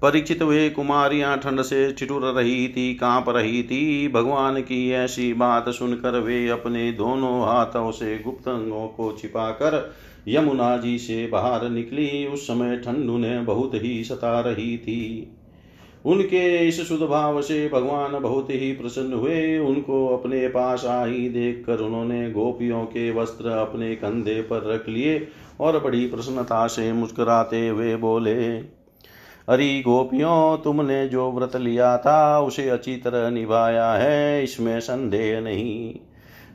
परिचित 0.04 0.42
वे 0.42 0.70
कुमारियाँ 0.70 1.36
ठंड 1.38 1.62
से 1.62 1.92
ठिठुर 1.92 2.24
रही 2.24 2.68
थी 2.68 2.94
काँप 2.94 3.28
रही 3.28 3.62
थी 3.62 4.08
भगवान 4.08 4.60
की 4.60 4.90
ऐसी 4.92 5.32
बात 5.34 5.68
सुनकर 5.68 6.18
वे 6.18 6.48
अपने 6.48 6.92
दोनों 6.92 7.40
हाथों 7.42 7.90
से 7.90 8.18
गुप्त 8.18 8.48
अंगों 8.48 8.88
को 8.88 9.10
छिपाकर 9.12 9.94
यमुना 10.28 10.76
जी 10.76 10.98
से 10.98 11.26
बाहर 11.26 11.68
निकली। 11.68 12.26
उस 12.26 12.46
समय 12.46 12.76
ठंड 12.76 13.10
उन्हें 13.10 13.44
बहुत 13.44 13.74
ही 13.74 14.04
सता 14.04 14.40
रही 14.40 14.78
थी। 14.78 15.32
उनके 16.04 16.68
इस 16.68 16.80
शुद्ध 16.88 17.02
भाव 17.02 17.42
से 17.42 17.68
भगवान 17.68 18.20
बहुत 18.20 18.50
ही 18.50 18.72
प्रसन्न 18.72 19.12
हुए। 19.12 19.58
उनको 19.58 20.06
अपने 20.08 20.48
पास 20.48 20.84
आई 20.84 21.28
देख 21.28 21.64
कर 21.66 21.78
उन्होंने 21.78 22.30
गोपियों 22.30 22.84
के 22.84 23.10
वस्त्र 23.10 23.48
अपने 23.48 23.94
कंधे 23.96 24.40
पर 24.42 24.72
रख 24.74 24.88
लिए 24.88 25.28
और 25.60 25.80
बड़ी 25.80 26.06
प्रसन्नता 26.06 26.66
से 26.66 26.92
मुस्कुराते 26.92 27.68
हुए 27.68 27.96
बोले 27.96 28.74
अरे 29.48 29.80
गोपियों, 29.80 30.58
तुमने 30.58 31.08
जो 31.08 31.32
व्रत 31.32 31.56
लिया 31.56 31.98
था, 31.98 32.40
उसे 32.40 32.68
अच्छी 32.68 32.96
तरह 32.96 33.30
निभाया 33.30 33.92
है, 33.92 34.44
इसमें 34.44 34.80
संदेह 34.80 35.40
नहीं। 35.40 35.94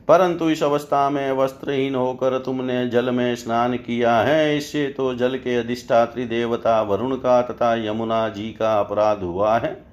परंतु 0.08 0.50
इस 0.50 0.62
अवस्था 0.62 1.10
में 1.10 1.32
वस्त्रहीन 1.32 1.94
होकर 1.94 2.38
तुमने 2.38 2.88
जल 2.88 3.10
में 3.10 3.36
स्नान 3.36 3.76
किया 3.76 4.16
है, 4.20 4.56
इससे 4.56 4.86
तो 4.86 5.14
जल 5.14 5.36
के 5.36 5.56
अधिष्ठात्री 5.56 6.24
देवता 6.24 6.82
वरुण 6.82 7.16
का 7.16 7.42
तथा 7.42 7.74
यमुना 7.86 8.28
जी 8.28 8.50
का 8.50 8.80
अपराध 8.80 9.22
हुआ 9.22 9.58
है। 9.58 9.84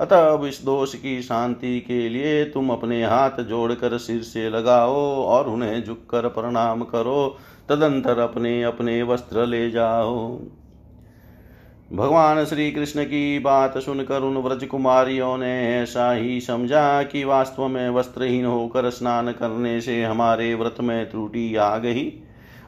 अतः 0.00 0.32
अब 0.32 0.44
इस 0.44 0.62
दोष 0.64 0.94
की 0.94 1.22
शांति 1.22 1.80
के 1.80 2.08
लिए 2.08 2.44
तुम 2.44 2.70
अपने 2.70 3.04
हाथ 3.04 3.42
जोड़कर 3.42 3.98
सिर 3.98 4.22
से 4.22 4.50
लगाओ 4.50 5.24
और 5.24 5.48
उन्हें 5.48 5.84
झुककर 5.84 6.28
प्रणाम 6.28 6.82
करो, 6.82 7.36
तदंतर 7.68 8.18
अपने 8.18 8.62
अपने 8.62 9.02
वस्त्र 9.02 9.46
ले 9.46 9.70
जाओ। 9.70 10.40
भगवान 11.90 12.44
श्री 12.44 12.70
कृष्ण 12.70 13.04
की 13.04 13.38
बात 13.38 13.76
सुनकर 13.78 14.22
उन 14.22 14.36
व्रज 14.36 14.64
कुमारियों 14.64 15.36
ने 15.38 15.76
ऐसा 15.76 16.10
ही 16.12 16.40
समझा 16.40 17.02
कि 17.02 17.22
वास्तव 17.24 17.68
में 17.68 17.88
वस्त्रहीन 17.90 18.44
होकर 18.44 18.88
स्नान 18.90 19.32
करने 19.32 19.80
से 19.80 20.02
हमारे 20.04 20.54
व्रत 20.54 20.76
में 20.80 21.10
त्रुटि 21.10 21.54
आ 21.56 21.76
गई। 21.78 22.04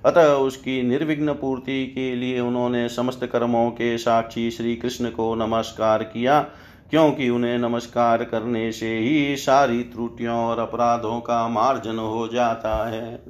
अतः 0.06 0.32
उसकी 0.34 0.82
निर्विघ्न 0.82 1.32
पूर्ति 1.32 1.84
के 1.86 2.14
लिए 2.14 2.40
उन्होंने 2.40 2.88
समस्त 2.88 3.24
कर्मों 3.24 3.70
के 3.70 3.96
साक्षी 3.98 4.50
श्री 4.50 4.74
कृष्ण 4.76 5.10
को 5.10 5.34
नमस्कार 5.34 6.02
किया, 6.04 6.40
क्योंकि 6.90 7.28
उन्हें 7.28 7.58
नमस्कार 7.58 8.24
करने 8.24 8.72
से 8.72 8.96
ही 8.98 9.36
सारी 9.36 9.82
त्रुटियों 9.82 10.36
और 10.36 10.58
अपराधों 10.58 11.20
का 11.20 11.46
मार्जन 11.48 11.98
हो 11.98 12.28
जाता 12.28 12.90
है। 12.90 13.22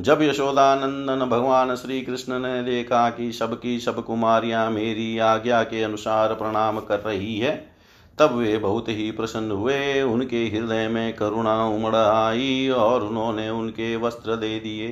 जब 0.00 0.22
यशोदानंदन 0.22 1.26
भगवान 1.26 1.74
श्री 1.74 2.00
कृष्ण 2.00 2.38
ने 2.38 2.62
देखा 2.62 3.10
कि 3.10 3.32
सबकी 3.32 3.80
सब 3.80 4.04
कुमारियाँ 4.04 4.70
मेरी 4.70 5.18
आज्ञा 5.18 5.62
के 5.62 5.82
अनुसार 5.82 6.34
प्रणाम 6.34 6.80
कर 6.80 7.00
रही 7.00 7.38
है, 7.38 7.70
तब 8.18 8.34
वे 8.34 8.58
बहुत 8.58 8.88
ही 8.88 9.10
प्रसन्न 9.10 9.50
हुए। 9.50 10.02
उनके 10.02 10.44
हृदय 10.44 10.88
में 10.88 11.16
करुणा 11.16 11.64
उमड़ 11.64 11.96
आई 11.96 12.68
और 12.68 13.04
उन्होंने 13.04 13.50
उनके 13.50 13.96
वस्त्र 13.96 14.36
दे 14.36 14.58
दिए। 14.58 14.88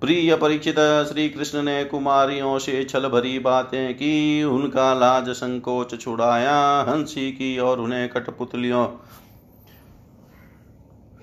प्रिय 0.00 0.36
परिचित 0.36 1.06
श्री 1.08 1.28
कृष्ण 1.28 1.62
ने 1.62 1.84
कुमारियों 1.84 2.58
से 2.58 2.84
छल 2.84 3.08
भरी 3.08 3.38
बातें 3.38 3.94
की, 3.94 4.44
उनका 4.44 4.94
लाज 4.94 5.28
संकोच 5.28 6.00
छुड़ाया। 6.00 6.80
हँसी 6.80 7.32
की 7.32 7.58
और 7.58 7.80
उन्हें 7.80 8.08
कठपुतलियों 8.08 8.86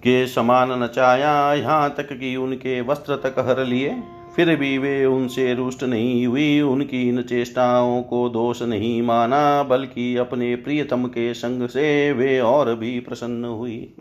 के 0.07 0.27
समान 0.27 0.71
नचाया, 0.83 1.53
यहाँ 1.53 1.89
तक 1.97 2.13
कि 2.13 2.35
उनके 2.35 2.81
वस्त्र 2.81 3.15
तक 3.15 3.39
हर 3.39 3.65
लिए। 3.65 4.03
फिर 4.35 4.55
भी 4.55 4.77
वे 4.77 5.05
उनसे 5.05 5.53
रुष्ट 5.53 5.83
नहीं 5.83 6.27
हुई, 6.27 6.61
उनकी 6.61 7.09
इन 7.09 7.21
चेष्टाओं 7.21 8.01
को 8.03 8.29
दोष 8.29 8.61
नहीं 8.61 9.01
माना, 9.01 9.63
बल्कि 9.63 10.15
अपने 10.15 10.55
प्रियतम 10.55 11.05
के 11.05 11.33
संग 11.33 11.67
से 11.67 12.11
वे 12.11 12.39
और 12.39 12.75
भी 12.75 12.99
प्रसन्न 12.99 13.45
हुई। 13.45 13.93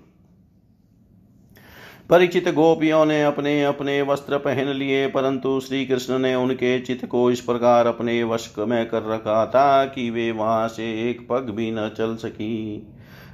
परिचित 2.10 2.48
गोपियों 2.48 3.04
ने 3.06 3.22
अपने 3.24 3.64
अपने 3.64 4.02
वस्त्र 4.02 4.38
पहन 4.38 4.66
लिए, 4.66 5.06
परंतु 5.06 5.60
श्री 5.60 5.86
कृष्ण 5.86 6.18
ने 6.18 6.34
उनके 6.34 6.78
चित्त 6.80 7.06
को 7.06 7.30
इस 7.30 7.40
प्रकार 7.40 7.86
अपने 7.86 8.22
वश 8.24 8.54
में 8.58 8.88
कर 8.88 9.02
रखा 9.02 9.46
था 9.46 9.84
कि 9.84 10.10
वे 10.10 10.30
वहाँ 10.32 10.68
से 10.68 11.10
एक 11.10 11.26
पग 11.28 11.50
भी 11.50 11.70
न 11.70 11.90
चल 11.98 12.16
सकी। 12.16 12.86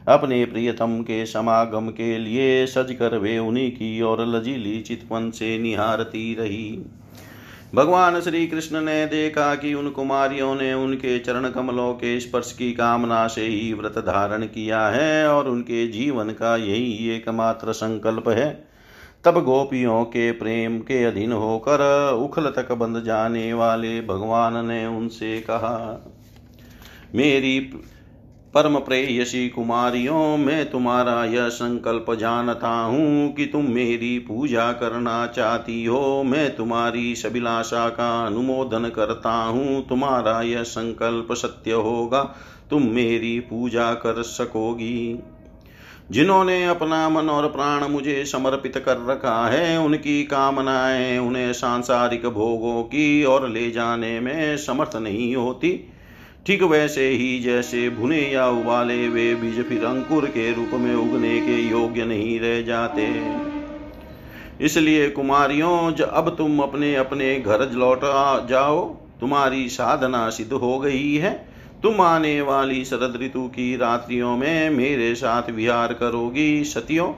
अपने 0.08 0.44
प्रियतम 0.44 1.00
के 1.00 1.24
समागम 1.26 1.88
के 1.88 2.16
लिए 2.18 2.66
सज 2.66 2.92
कर 2.92 3.16
वे 3.18 3.38
उन्हीं 3.38 3.70
की 3.70 4.00
और 4.00 4.26
लजीली 4.26 4.80
चितवन 4.80 5.30
से 5.30 5.58
निहारती 5.58 6.34
रही। 6.34 6.84
भगवान 7.74 8.20
श्री 8.20 8.46
कृष्ण 8.46 8.80
ने 8.80 9.04
देखा 9.06 9.54
कि 9.54 9.72
उन 9.74 9.88
कुमारियों 9.90 10.54
ने 10.54 10.72
उनके 10.74 11.18
चरण 11.18 11.48
कमलों 11.50 11.92
के 11.94 12.18
स्पर्श 12.20 12.52
की 12.52 12.72
कामना 12.72 13.26
से 13.26 13.46
ही 13.46 13.72
व्रत 13.72 13.98
धारण 13.98 14.42
किया 14.46 14.86
है 14.88 15.28
और 15.28 15.48
उनके 15.48 15.86
जीवन 15.88 16.30
का 16.30 16.56
यही 16.56 17.08
एकमात्र 17.10 17.72
संकल्प 17.72 18.28
है। 18.28 18.50
तब 19.24 19.42
गोपियों 19.44 20.02
के 20.04 20.30
प्रेम 20.32 20.78
के 20.80 21.02
अधीन 21.04 21.32
होकर 21.32 21.80
उखल 22.14 22.52
तक 22.56 22.72
बंध 22.72 23.02
जाने 23.04 23.52
वाले 23.52 24.00
भगवान 24.00 24.66
ने 24.66 24.86
उनसे 24.86 25.38
कहा, 25.40 26.04
मेरी 27.14 27.58
परम 28.54 28.78
प्रेयसी 28.78 29.48
कुमारियों 29.48 30.36
मैं 30.36 30.70
तुम्हारा 30.70 31.24
यह 31.24 31.48
संकल्प 31.48 32.14
जानता 32.14 32.68
हूँ 32.68 33.34
कि 33.34 33.46
तुम 33.46 33.70
मेरी 33.70 34.18
पूजा 34.18 34.72
करना 34.72 35.26
चाहती 35.26 35.84
हो। 35.84 36.22
मैं 36.22 36.56
तुम्हारी 36.56 37.14
सभिलाषा 37.14 37.88
का 37.88 38.26
अनुमोदन 38.26 38.88
करता 38.88 39.32
हूँ। 39.32 39.88
तुम्हारा 39.88 40.42
यह 40.42 40.62
संकल्प 40.62 41.32
सत्य 41.32 41.72
होगा। 41.72 42.34
तुम 42.70 42.82
मेरी 42.82 43.40
पूजा 43.40 43.94
कर 43.94 44.22
सकोगी। 44.22 45.18
जिन्होंने 46.10 46.66
अपना 46.66 47.08
मन 47.08 47.30
और 47.30 47.48
प्राण 47.48 47.88
मुझे 47.88 48.24
समर्पित 48.24 48.78
कर 48.78 49.06
रखा 49.06 49.48
है, 49.48 49.80
उनकी 49.80 50.24
कामनाएँ 50.24 51.18
उन्हें 51.18 51.52
सांसारिक 51.52 52.26
भोगों 52.26 52.82
की 52.82 53.24
और 53.24 53.48
ले 53.48 53.70
जाने 53.70 54.20
में 54.20 54.56
समर्थ 54.56 54.96
नहीं 54.96 55.36
होती। 55.36 55.88
ठीक 56.46 56.62
वैसे 56.62 57.08
ही 57.08 57.38
जैसे 57.38 57.88
भुने 57.90 58.20
या 58.20 58.46
उबाले 58.48 59.08
वे 59.08 59.34
बीज 59.34 59.64
फिर 59.64 59.84
अंकुर 59.84 60.24
के 60.26 60.50
रूप 60.52 60.70
में 60.74 60.94
उगने 60.94 61.38
के 61.40 61.58
योग्य 61.60 62.04
नहीं 62.04 62.38
रह 62.40 62.60
जाते। 62.62 63.06
इसलिए 64.60 65.08
कुमारियों 65.10 65.92
अब 66.02 66.34
तुम 66.38 66.58
अपने 66.60 66.94
अपने 66.94 67.34
घर 67.40 67.70
लौटा 67.72 68.46
जाओ। 68.46 68.84
तुम्हारी 69.20 69.68
साधना 69.68 70.28
सिद्ध 70.30 70.52
हो 70.52 70.78
गई 70.78 71.14
है। 71.14 71.30
तुम 71.82 72.00
आने 72.00 72.40
वाली 72.40 72.84
शरद 72.84 73.18
ऋतु 73.22 73.46
की 73.48 73.76
रात्रियों 73.76 74.36
में 74.36 74.70
मेरे 74.70 75.14
साथ 75.14 75.50
विहार 75.50 75.92
करोगी 75.92 76.64
सतियों। 76.64 77.12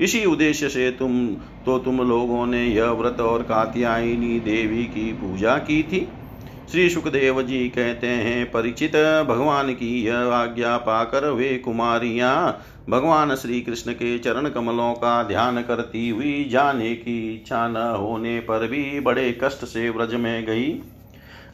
इसी 0.00 0.24
उद्देश्य 0.24 0.68
से 0.68 0.90
तुम 0.90 1.28
तो 1.66 1.78
तुम 1.78 2.00
लोगों 2.00 2.46
ने 2.46 2.66
यह 2.66 2.90
व्रत 2.92 3.20
और 3.20 3.42
कात्यायनी 3.42 4.38
देवी 4.40 4.84
की 4.84 5.12
पूजा 5.12 5.56
की 5.58 5.82
थी। 5.82 6.06
श्री 6.70 6.88
सुखदेव 6.90 7.40
जी 7.42 7.68
कहते 7.68 8.06
हैं, 8.06 8.50
परिचित 8.50 8.92
भगवान 9.28 9.72
की 9.74 10.02
यह 10.02 10.32
आज्ञा 10.34 10.76
पाकर 10.76 11.28
वे 11.30 11.56
कुमारियाँ 11.58 12.64
भगवान 12.90 13.34
श्री 13.34 13.60
कृष्ण 13.60 13.92
के 13.92 14.18
चरण 14.18 14.48
कमलों 14.48 14.92
का 14.94 15.22
ध्यान 15.22 15.62
करती 15.62 16.08
हुई 16.08 16.44
जाने 16.44 16.94
की 16.94 17.34
इच्छा 17.34 17.66
न 17.68 17.76
होने 17.76 18.38
पर 18.40 18.66
भी 18.66 19.00
बड़े 19.00 19.30
कष्ट 19.44 19.64
से 19.64 19.88
व्रज 19.90 20.14
में 20.14 20.44
गई। 20.46 20.72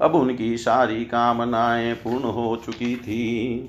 अब 0.01 0.15
उनकी 0.15 0.57
सारी 0.57 1.05
कामनाएँ 1.05 1.95
पूर्ण 1.95 2.25
हो 2.25 2.63
चुकी 2.67 2.95
थी। 2.97 3.69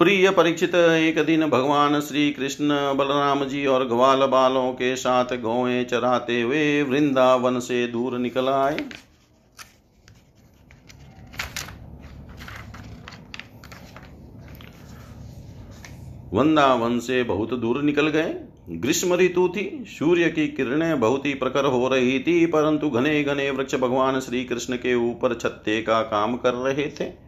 प्रिय 0.00 0.30
परीक्षित 0.30 0.74
एक 0.74 1.18
दिन 1.18 1.46
भगवान 1.46 2.00
श्री 2.00 2.30
कृष्ण 2.30 2.68
बलराम 2.96 3.44
जी 3.44 3.64
और 3.66 3.86
ग्वाल 3.88 4.26
बालों 4.26 4.72
के 4.72 4.94
साथ 4.96 5.36
गौएँ 5.36 5.84
चराते 5.84 6.40
हुए 6.42 6.82
वृंदावन 6.82 7.58
से 7.60 7.86
दूर 7.86 8.18
निकल 8.18 8.48
आए। 8.48 8.84
वृंदावन 16.32 16.98
से 16.98 17.22
बहुत 17.22 17.54
दूर 17.54 17.82
निकल 17.82 18.08
गए। 18.08 18.34
ग्रीष्म 18.70 19.14
ऋतु 19.14 19.48
थी, 19.48 19.84
सूर्य 19.88 20.28
की 20.30 20.48
किरणें 20.48 21.00
बहुत 21.00 21.26
ही 21.26 21.34
प्रखर 21.34 21.64
हो 21.64 21.88
रही 21.88 22.18
थी, 22.20 22.44
परंतु 22.46 22.90
घने 22.90 23.22
घने 23.24 23.50
वृक्ष 23.50 23.74
भगवान 23.74 24.20
श्री 24.20 24.44
कृष्ण 24.44 24.76
के 24.76 24.94
ऊपर 24.94 25.34
छत्ते 25.34 25.82
का 25.82 26.02
काम 26.02 26.36
कर 26.36 26.54
रहे 26.54 26.86
थे। 26.90 27.25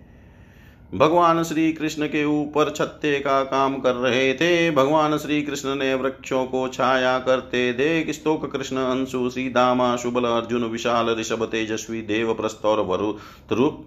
भगवान 0.93 1.43
श्री 1.43 1.72
कृष्ण 1.72 2.07
के 2.07 2.24
ऊपर 2.24 2.70
छत्ते 2.70 3.18
का 3.20 3.43
काम 3.45 3.76
कर 3.78 3.95
रहे 3.95 4.32
थे। 4.34 4.70
भगवान 4.70 5.16
श्री 5.18 5.41
कृष्ण 5.43 5.74
ने 5.74 5.95
वृक्षों 5.95 6.45
को 6.45 6.66
छाया 6.68 7.18
करते 7.18 7.72
देख 7.72 8.11
स्तोक 8.11 8.51
कृष्ण, 8.53 8.76
अंशु 8.76 9.28
सीधामा 9.30 9.97
शुबल 9.97 10.24
अर्जुन, 10.24 10.64
विशाल, 10.64 11.14
ऋषभ, 11.18 11.45
तेजस्वी 11.45 12.01
देव 12.03 12.32
प्रस्तौर 12.34 12.80
वरु 12.80 13.12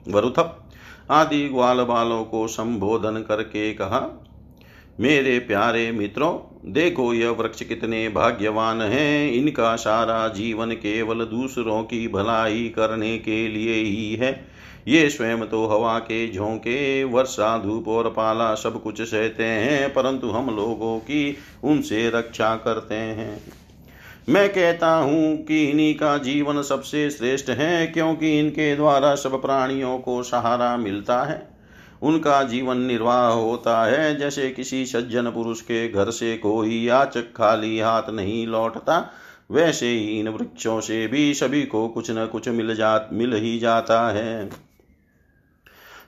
वरुथप 0.08 0.70
आदि 1.12 1.48
ग्वाल 1.50 1.84
बालों 1.84 2.24
को 2.24 2.48
संबोधन 2.48 3.24
करके 3.28 3.74
कहा, 3.74 4.28
मेरे 5.00 5.38
प्यारे 5.40 5.92
मित्रों, 5.92 6.34
देखो 6.72 7.14
यह 7.14 7.30
वृक्ष 7.30 7.64
कितने 7.64 8.08
भाग्यवान 8.10 8.82
हैं। 8.82 9.32
इनका 9.32 9.76
सारा 9.76 10.28
जीवन 10.28 10.72
केवल 10.72 11.26
दूसरों 11.26 11.84
की 11.84 12.08
भलाई 12.08 12.68
करने 12.76 13.18
के 13.18 13.48
लिए 13.48 13.74
ही 13.76 14.16
है। 14.16 14.51
ये 14.88 15.10
स्वयं 15.10 15.38
तो 15.38 15.66
हवा 15.68 16.00
के 16.00 16.32
झोंके, 16.32 17.04
वर्षा, 17.04 17.58
धूप 17.58 17.88
और 17.88 18.10
पाला 18.10 18.56
सब 18.56 18.84
कुछ 18.84 19.02
सहते 19.02 19.44
हैं, 19.44 19.94
परंतु 19.94 20.30
हम 20.30 20.56
लोगों 20.56 21.00
की 21.00 21.38
उनसे 21.64 22.10
रक्षा 22.10 22.56
करते 22.56 22.96
हैं। 22.96 23.42
मैं 24.30 24.50
कहता 24.50 24.94
हूँ 24.94 25.38
कि 25.38 25.64
इन्हीं 25.66 25.94
का 25.96 26.18
जीवन 26.18 26.62
सबसे 26.62 27.10
श्रेष्ठ 27.10 27.50
है, 27.50 27.88
क्योंकि 27.88 28.40
इनके 28.40 28.76
द्वारा 28.76 29.16
सब 29.16 29.42
प्राणियों 29.42 29.98
को 30.00 30.24
सहारा 30.24 30.78
मिलता 30.78 31.22
है। 31.24 31.50
उनका 32.02 32.44
जीवन 32.44 32.78
निर्वाह 32.78 33.28
होता 33.28 33.86
है, 33.86 34.18
जैसे 34.18 34.50
किसी 34.50 34.86
सज्जन 34.86 35.32
पुरुष 35.32 35.62
के 35.62 35.88
घर 35.88 36.10
से 36.10 36.38
कोई 36.38 36.84
याचक 36.84 37.34
खाली 37.36 37.80
हाथ 37.80 38.10
नहीं 38.10 38.48
लौटता, 38.48 39.12
वैसे 39.52 39.88
ही 39.88 40.20
इन 40.20 40.28
वृक्षों 40.28 40.80
से 40.82 41.08
भी 41.08 41.34
सभी 41.34 41.64
को 41.64 41.88
कुछ 41.88 42.12
न 42.12 42.26
कुछ 42.32 42.50
मिल 42.50 42.76
जा, 42.76 43.10
मिल 43.14 43.34
ही 43.34 43.60
जाता 43.60 44.10
है। 44.10 44.71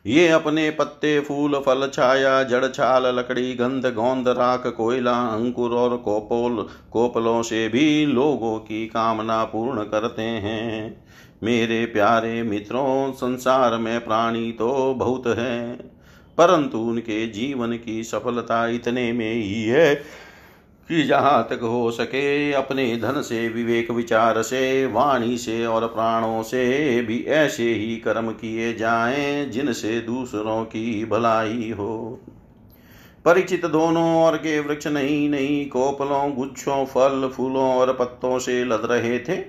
ये 0.06 0.28
अपने 0.28 0.70
पत्ते, 0.70 1.20
फूल, 1.20 1.56
फल, 1.60 1.90
छाया, 1.94 2.44
जड़, 2.44 2.68
छाल, 2.68 3.06
लकड़ी, 3.20 3.54
गंध 3.54 3.86
गोंद 3.86 4.28
राख, 4.28 4.68
कोयला, 4.68 5.16
अंकुर 5.28 5.72
और 5.72 5.96
कोपोल, 5.98 6.68
कोपलों 6.92 7.42
से 7.44 7.68
भी 7.70 8.06
लोगों 8.06 8.58
की 8.60 8.86
कामना 8.88 9.44
पूर्ण 9.44 9.84
करते 9.84 10.22
हैं। 10.22 11.06
मेरे 11.44 11.86
प्यारे 11.86 12.42
मित्रों, 12.44 13.12
संसार 13.12 13.78
में 13.78 14.06
प्राणी 14.06 14.52
तो 14.52 14.94
बहुत 14.94 15.28
हैं, 15.28 15.78
परंतु 16.38 16.78
उनके 16.80 17.26
जीवन 17.28 17.78
की 17.78 18.04
सफलता 18.04 18.68
इतने 18.68 19.12
में 19.14 19.34
ही 19.34 19.64
है 19.64 19.96
कि 20.90 21.04
जहाँ 21.04 21.48
तक 21.50 21.60
हो 21.62 21.92
सके 21.92 22.52
अपने 22.52 22.96
धन 22.96 23.22
से, 23.22 23.50
विवेक 23.50 23.92
विचार 23.92 24.42
से, 24.42 24.86
वाणी 24.86 25.38
से 25.38 25.66
और 25.66 25.88
प्राणों 25.88 26.44
से 26.44 27.02
भी 27.02 27.24
ऐसे 27.24 27.74
ही 27.74 27.98
कर्म 27.98 28.32
किए 28.32 28.74
जाएँ 28.74 29.46
जिनसे 29.46 30.02
दूसरों 30.02 30.66
की 30.66 31.06
भलाई 31.06 31.74
हो। 31.78 32.20
परिचित 33.26 33.66
दोनों 33.66 34.24
और 34.24 34.38
के 34.38 34.60
वृक्ष 34.60 34.88
नहीं 34.88 35.30
नहीं 35.30 35.70
कोपलों, 35.70 36.36
गुच्छों, 36.36 36.86
फल, 36.86 37.32
फूलों 37.38 37.76
और 37.76 37.94
पत्तों 37.94 38.40
से 38.40 38.64
लद 38.66 38.88
रहे 38.92 39.20
थे। 39.20 39.44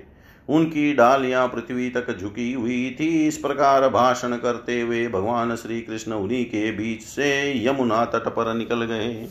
उनकी 0.49 0.93
डालियाँ 0.93 1.47
पृथ्वी 1.47 1.89
तक 1.89 2.17
झुकी 2.17 2.53
हुई 2.53 2.97
थी। 2.99 3.27
इस 3.27 3.37
प्रकार 3.37 3.89
भाषण 3.89 4.37
करते 4.37 4.81
हुए 4.81 5.07
भगवान 5.07 5.55
श्री 5.55 5.81
कृष्ण 5.81 6.11
उन्हीं 6.11 6.45
के 6.45 6.71
बीच 6.71 7.03
से 7.03 7.65
यमुना 7.65 8.05
तट 8.05 8.27
पर 8.27 8.53
निकल 8.53 8.83
गए। 8.83 9.27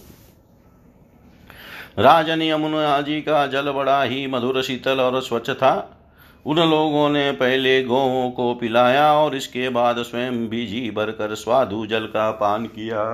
राजन 1.99 2.43
यमुना 2.43 3.01
जी 3.01 3.21
का 3.21 3.47
जल 3.47 3.71
बड़ा 3.71 4.03
ही 4.03 4.27
मधुर, 4.27 4.63
शीतल 4.63 5.01
और 5.01 5.21
स्वच्छ 5.23 5.51
था। 5.51 6.01
उन 6.47 6.59
लोगों 6.61 7.09
ने 7.11 7.31
पहले 7.33 7.83
गौों 7.85 8.31
को 8.31 8.55
पिलाया 8.55 9.13
और 9.13 9.37
इसके 9.37 9.69
बाद 9.69 10.03
स्वयं 10.03 10.49
भी 10.49 10.67
जी 10.67 10.91
भरकर 10.91 11.35
स्वादु 11.35 11.87
जल 11.87 12.07
का 12.07 12.31
पान 12.31 12.67
किया। 12.67 13.05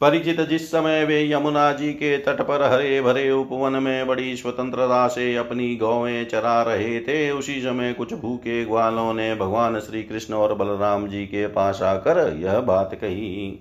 परिचित 0.00 0.40
जिस 0.40 0.70
समय 0.70 1.04
वे 1.04 1.32
यमुना 1.32 1.72
जी 1.72 1.92
के 1.92 2.16
तट 2.18 2.40
पर 2.40 2.62
हरे 2.62 3.00
भरे 3.02 3.30
उपवन 3.30 3.72
में 3.72 4.06
बड़ी 4.06 4.36
स्वतंत्रता 4.36 5.06
से 5.08 5.34
अपनी 5.36 5.76
गौएँ 5.76 6.24
चरा 6.24 6.62
रहे 6.62 7.00
थे, 7.00 7.30
उसी 7.30 7.60
समय 7.60 7.92
कुछ 7.92 8.14
भूखे 8.14 8.64
ग्वालों 8.64 9.12
ने 9.14 9.34
भगवान 9.34 9.80
श्री 9.80 10.02
कृष्ण 10.02 10.34
और 10.34 10.54
बलराम 10.54 11.08
जी 11.08 11.24
के 11.26 11.46
पास 11.46 11.82
आकर 11.82 12.36
यह 12.40 12.60
बात 12.60 12.94
कही। 12.94 13.58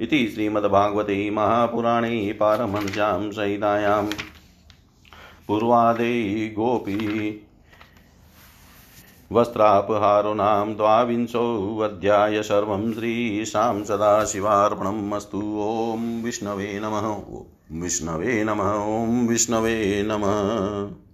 इति 0.00 0.28
श्रीमद्भागवते 0.34 1.30
महापुराणे 1.30 2.32
पारमहंस्यां 2.32 3.30
संहितायां 3.30 4.06
पूर्वादे 5.48 6.48
गोपी 6.48 7.42
वस्त्रापहारो 9.32 10.34
नाम 10.34 10.74
द्वाविंशोऽध्याय 10.74 12.42
सर्वं 12.42 12.92
श्रीशां 12.92 13.84
सदाशिवार्पणम् 13.84 15.12
ॐ 15.14 16.24
विष्णवे 16.24 16.80
नमः। 16.84 17.16
विष्णवे 17.82 18.44
नमः। 18.44 18.72
ॐ 18.72 19.28
विष्णवे 19.28 20.02
नमः। 20.06 21.05